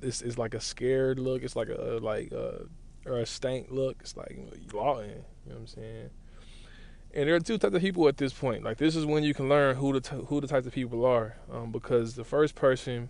this 0.00 0.22
is 0.22 0.38
like 0.38 0.54
a 0.54 0.60
scared 0.60 1.18
look. 1.18 1.42
It's 1.42 1.56
like 1.56 1.68
a 1.68 1.98
like 2.00 2.30
a 2.30 2.66
or 3.06 3.18
a 3.18 3.26
stank 3.26 3.68
look. 3.70 3.96
It's 4.00 4.16
like 4.16 4.36
you 4.36 4.78
Lawton, 4.78 5.10
you 5.10 5.14
know 5.52 5.54
what 5.54 5.56
I'm 5.56 5.66
saying? 5.66 6.10
And 7.14 7.28
there 7.28 7.36
are 7.36 7.40
two 7.40 7.58
types 7.58 7.74
of 7.74 7.80
people 7.80 8.08
at 8.08 8.16
this 8.16 8.32
point. 8.32 8.64
Like 8.64 8.78
this 8.78 8.96
is 8.96 9.06
when 9.06 9.22
you 9.22 9.34
can 9.34 9.48
learn 9.48 9.76
who 9.76 9.92
the 9.92 10.00
t- 10.00 10.24
who 10.26 10.40
the 10.40 10.48
types 10.48 10.66
of 10.66 10.72
people 10.72 11.04
are, 11.04 11.36
um, 11.52 11.70
because 11.70 12.14
the 12.14 12.24
first 12.24 12.54
person 12.54 13.08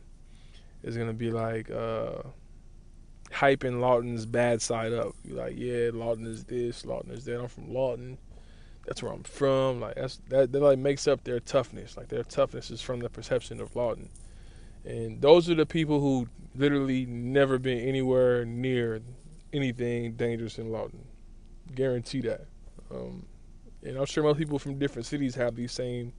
is 0.83 0.97
gonna 0.97 1.15
be 1.15 1.31
like 1.31 1.71
uh, 1.71 2.23
hyping 3.31 3.81
Lawton's 3.81 4.27
bad 4.27 4.61
side 4.61 4.93
up. 4.93 5.15
You're 5.25 5.39
like, 5.39 5.55
yeah, 5.57 5.91
Lawton 5.93 6.27
is 6.27 6.45
this, 6.45 6.85
Lawton 6.85 7.13
is 7.13 7.25
that. 7.25 7.41
I'm 7.41 7.49
from 7.49 7.73
Lawton. 7.73 8.19
That's 8.87 9.03
where 9.03 9.13
I'm 9.13 9.23
from. 9.23 9.81
Like 9.81 9.95
that's 9.97 10.21
that, 10.29 10.53
that 10.53 10.61
like 10.61 10.79
makes 10.79 11.09
up 11.09 11.25
their 11.25 11.41
toughness. 11.41 11.97
Like 11.97 12.09
their 12.09 12.25
toughness 12.25 12.71
is 12.71 12.83
from 12.83 13.01
the 13.01 13.09
perception 13.09 13.61
of 13.61 13.75
Lawton. 13.75 14.11
And 14.85 15.23
those 15.23 15.49
are 15.49 15.55
the 15.55 15.65
people 15.65 16.01
who 16.01 16.29
literally 16.55 17.07
never 17.07 17.59
been 17.59 17.79
anywhere 17.79 18.45
near 18.45 19.01
anything 19.55 20.13
dangerous 20.15 20.59
in 20.59 20.71
Lawton. 20.71 21.05
Guarantee 21.75 22.21
that. 22.23 22.47
Um, 22.91 23.27
and 23.83 23.97
I'm 23.97 24.07
sure 24.07 24.23
most 24.23 24.39
people 24.39 24.59
from 24.59 24.79
different 24.79 25.07
cities 25.07 25.35
have 25.35 25.55
these 25.55 25.73
same 25.73 26.13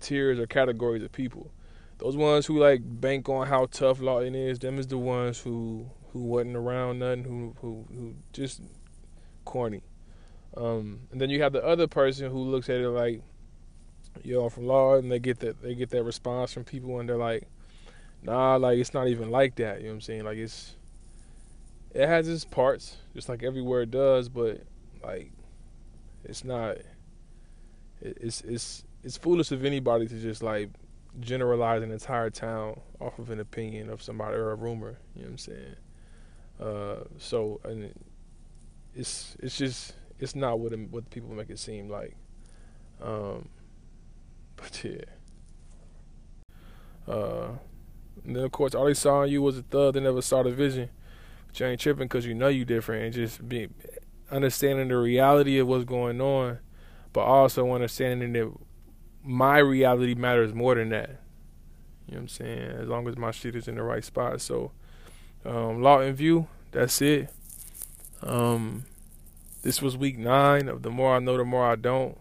tiers 0.00 0.38
or 0.38 0.46
categories 0.46 1.02
of 1.02 1.12
people. 1.12 1.50
Those 1.98 2.16
ones 2.16 2.46
who 2.46 2.58
like 2.58 2.80
bank 2.82 3.28
on 3.28 3.46
how 3.46 3.66
tough 3.66 4.00
Lawton 4.00 4.34
is, 4.34 4.58
them 4.58 4.78
is 4.78 4.86
the 4.86 4.98
ones 4.98 5.38
who 5.38 5.86
who 6.12 6.20
wasn't 6.20 6.56
around 6.56 7.00
nothing, 7.00 7.24
who 7.24 7.54
who 7.60 7.86
who 7.94 8.14
just 8.32 8.62
corny. 9.44 9.82
Um, 10.56 11.00
and 11.12 11.20
then 11.20 11.30
you 11.30 11.42
have 11.42 11.52
the 11.52 11.64
other 11.64 11.86
person 11.86 12.30
who 12.30 12.38
looks 12.38 12.68
at 12.68 12.80
it 12.80 12.88
like, 12.88 13.22
yo, 14.24 14.44
I'm 14.44 14.50
from 14.50 14.66
Lawton. 14.66 15.08
They 15.08 15.18
get 15.18 15.40
that 15.40 15.62
they 15.62 15.74
get 15.74 15.90
that 15.90 16.02
response 16.02 16.52
from 16.52 16.64
people, 16.64 16.98
and 17.00 17.08
they're 17.08 17.16
like, 17.16 17.46
nah, 18.22 18.56
like 18.56 18.78
it's 18.78 18.94
not 18.94 19.08
even 19.08 19.30
like 19.30 19.56
that. 19.56 19.78
You 19.78 19.84
know 19.84 19.90
what 19.90 19.94
I'm 19.96 20.00
saying? 20.00 20.24
Like 20.24 20.38
it's 20.38 20.76
it 21.92 22.06
has 22.06 22.28
its 22.28 22.44
parts, 22.44 22.96
just 23.14 23.28
like 23.28 23.42
everywhere 23.42 23.82
it 23.82 23.90
does, 23.90 24.28
but 24.28 24.62
like 25.02 25.32
it's 26.24 26.44
not. 26.44 26.76
It's 28.00 28.40
it's 28.42 28.84
it's 29.02 29.16
foolish 29.16 29.50
of 29.50 29.64
anybody 29.64 30.06
to 30.06 30.18
just 30.18 30.42
like 30.42 30.70
generalize 31.18 31.82
an 31.82 31.90
entire 31.90 32.30
town 32.30 32.80
off 33.00 33.18
of 33.18 33.30
an 33.30 33.40
opinion 33.40 33.90
of 33.90 34.02
somebody 34.02 34.36
or 34.36 34.52
a 34.52 34.54
rumor. 34.54 34.98
You 35.14 35.22
know 35.22 35.28
what 35.28 35.30
I'm 35.30 35.38
saying? 35.38 35.76
Uh, 36.60 37.04
so 37.18 37.60
and 37.64 37.92
it's 38.94 39.36
it's 39.40 39.56
just 39.56 39.94
it's 40.18 40.34
not 40.34 40.60
what 40.60 40.72
it, 40.72 40.90
what 40.90 41.10
people 41.10 41.30
make 41.30 41.50
it 41.50 41.58
seem 41.58 41.88
like. 41.88 42.16
Um, 43.02 43.48
but 44.56 44.84
yeah. 44.84 45.04
Uh, 47.08 47.52
and 48.24 48.36
then 48.36 48.44
of 48.44 48.52
course 48.52 48.74
all 48.74 48.84
they 48.84 48.94
saw 48.94 49.22
in 49.22 49.30
you 49.32 49.42
was 49.42 49.58
a 49.58 49.62
thug. 49.62 49.94
They 49.94 50.00
never 50.00 50.22
saw 50.22 50.42
the 50.42 50.50
vision. 50.50 50.90
You 51.54 51.66
ain't 51.66 51.80
tripping 51.80 52.06
because 52.06 52.26
you 52.26 52.34
know 52.34 52.48
you 52.48 52.64
different 52.64 53.04
and 53.04 53.14
just 53.14 53.46
be 53.48 53.68
understanding 54.30 54.88
the 54.88 54.96
reality 54.96 55.58
of 55.58 55.66
what's 55.66 55.84
going 55.84 56.20
on, 56.20 56.58
but 57.12 57.22
also 57.22 57.72
understanding 57.72 58.32
that 58.32 58.50
my 59.22 59.58
reality 59.58 60.14
matters 60.14 60.54
more 60.54 60.74
than 60.74 60.90
that. 60.90 61.20
You 62.06 62.14
know 62.14 62.18
what 62.18 62.20
I'm 62.20 62.28
saying? 62.28 62.70
As 62.82 62.88
long 62.88 63.08
as 63.08 63.16
my 63.16 63.30
shit 63.30 63.54
is 63.54 63.68
in 63.68 63.76
the 63.76 63.82
right 63.82 64.04
spot. 64.04 64.40
So, 64.40 64.72
um, 65.44 65.82
Lawton 65.82 66.14
View, 66.14 66.48
that's 66.72 67.00
it. 67.02 67.30
Um, 68.22 68.84
this 69.62 69.82
was 69.82 69.96
week 69.96 70.18
nine 70.18 70.68
of 70.68 70.82
The 70.82 70.90
More 70.90 71.16
I 71.16 71.18
Know, 71.18 71.36
The 71.36 71.44
More 71.44 71.66
I 71.66 71.76
Don't. 71.76 72.18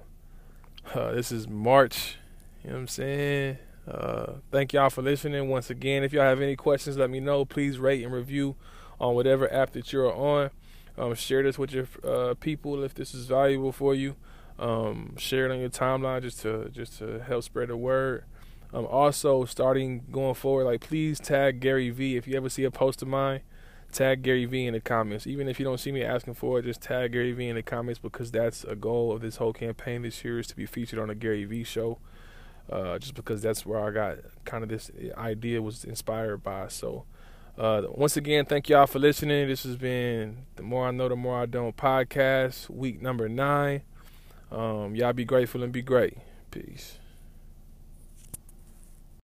Uh, 0.93 1.13
this 1.13 1.31
is 1.31 1.47
March. 1.47 2.17
You 2.63 2.69
know 2.69 2.75
what 2.75 2.81
I'm 2.81 2.87
saying? 2.87 3.57
Uh, 3.87 4.33
thank 4.51 4.73
y'all 4.73 4.89
for 4.89 5.01
listening 5.01 5.49
once 5.49 5.69
again. 5.69 6.03
If 6.03 6.13
y'all 6.13 6.23
have 6.23 6.41
any 6.41 6.55
questions, 6.55 6.97
let 6.97 7.09
me 7.09 7.19
know. 7.19 7.45
Please 7.45 7.79
rate 7.79 8.03
and 8.03 8.13
review 8.13 8.55
on 8.99 9.15
whatever 9.15 9.51
app 9.53 9.71
that 9.73 9.91
you're 9.93 10.13
on. 10.13 10.51
Um, 10.97 11.15
share 11.15 11.43
this 11.43 11.57
with 11.57 11.71
your 11.71 11.87
uh, 12.03 12.33
people 12.35 12.83
if 12.83 12.93
this 12.93 13.13
is 13.13 13.25
valuable 13.25 13.71
for 13.71 13.95
you. 13.95 14.15
Um, 14.57 15.15
share 15.17 15.45
it 15.45 15.51
on 15.51 15.59
your 15.59 15.69
timeline 15.69 16.21
just 16.21 16.41
to 16.41 16.69
just 16.69 16.99
to 16.99 17.19
help 17.19 17.43
spread 17.43 17.69
the 17.69 17.77
word. 17.77 18.25
Um, 18.73 18.85
also, 18.85 19.45
starting 19.45 20.03
going 20.11 20.35
forward, 20.35 20.65
like 20.65 20.81
please 20.81 21.19
tag 21.19 21.59
Gary 21.59 21.89
V. 21.89 22.17
If 22.17 22.27
you 22.27 22.35
ever 22.35 22.49
see 22.49 22.65
a 22.65 22.71
post 22.71 23.01
of 23.01 23.07
mine, 23.07 23.41
tag 23.91 24.21
Gary 24.21 24.45
V 24.45 24.65
in 24.65 24.73
the 24.73 24.81
comments. 24.81 25.25
Even 25.25 25.47
if 25.47 25.59
you 25.59 25.65
don't 25.65 25.79
see 25.79 25.91
me 25.91 26.03
asking 26.03 26.35
for 26.35 26.59
it, 26.59 26.63
just 26.63 26.81
tag 26.81 27.13
Gary 27.13 27.31
V 27.31 27.47
in 27.47 27.55
the 27.55 27.63
comments 27.63 27.99
because 27.99 28.31
that's 28.31 28.63
a 28.65 28.75
goal 28.75 29.11
of 29.11 29.21
this 29.21 29.37
whole 29.37 29.53
campaign 29.53 30.03
this 30.03 30.23
year 30.23 30.39
is 30.39 30.47
to 30.47 30.55
be 30.55 30.65
featured 30.65 30.99
on 30.99 31.09
a 31.09 31.15
Gary 31.15 31.45
V 31.45 31.63
show. 31.63 31.97
Uh, 32.69 32.99
just 32.99 33.15
because 33.15 33.41
that's 33.41 33.65
where 33.65 33.79
I 33.79 33.89
got 33.89 34.17
kind 34.45 34.63
of 34.63 34.69
this 34.69 34.91
idea 35.17 35.59
was 35.59 35.83
inspired 35.83 36.43
by. 36.43 36.67
So, 36.67 37.05
uh, 37.59 37.81
once 37.89 38.15
again, 38.15 38.45
thank 38.45 38.69
y'all 38.69 38.87
for 38.87 38.99
listening. 38.99 39.49
This 39.49 39.63
has 39.63 39.75
been 39.75 40.45
the 40.55 40.63
More 40.63 40.87
I 40.87 40.91
Know, 40.91 41.09
the 41.09 41.17
More 41.17 41.41
I 41.41 41.45
Don't 41.45 41.75
podcast, 41.75 42.69
week 42.69 43.01
number 43.01 43.27
nine. 43.27 43.81
Um, 44.49 44.95
y'all 44.95 45.11
be 45.11 45.25
grateful 45.25 45.61
and 45.61 45.73
be 45.73 45.81
great. 45.81 46.17
Peace. 46.51 46.98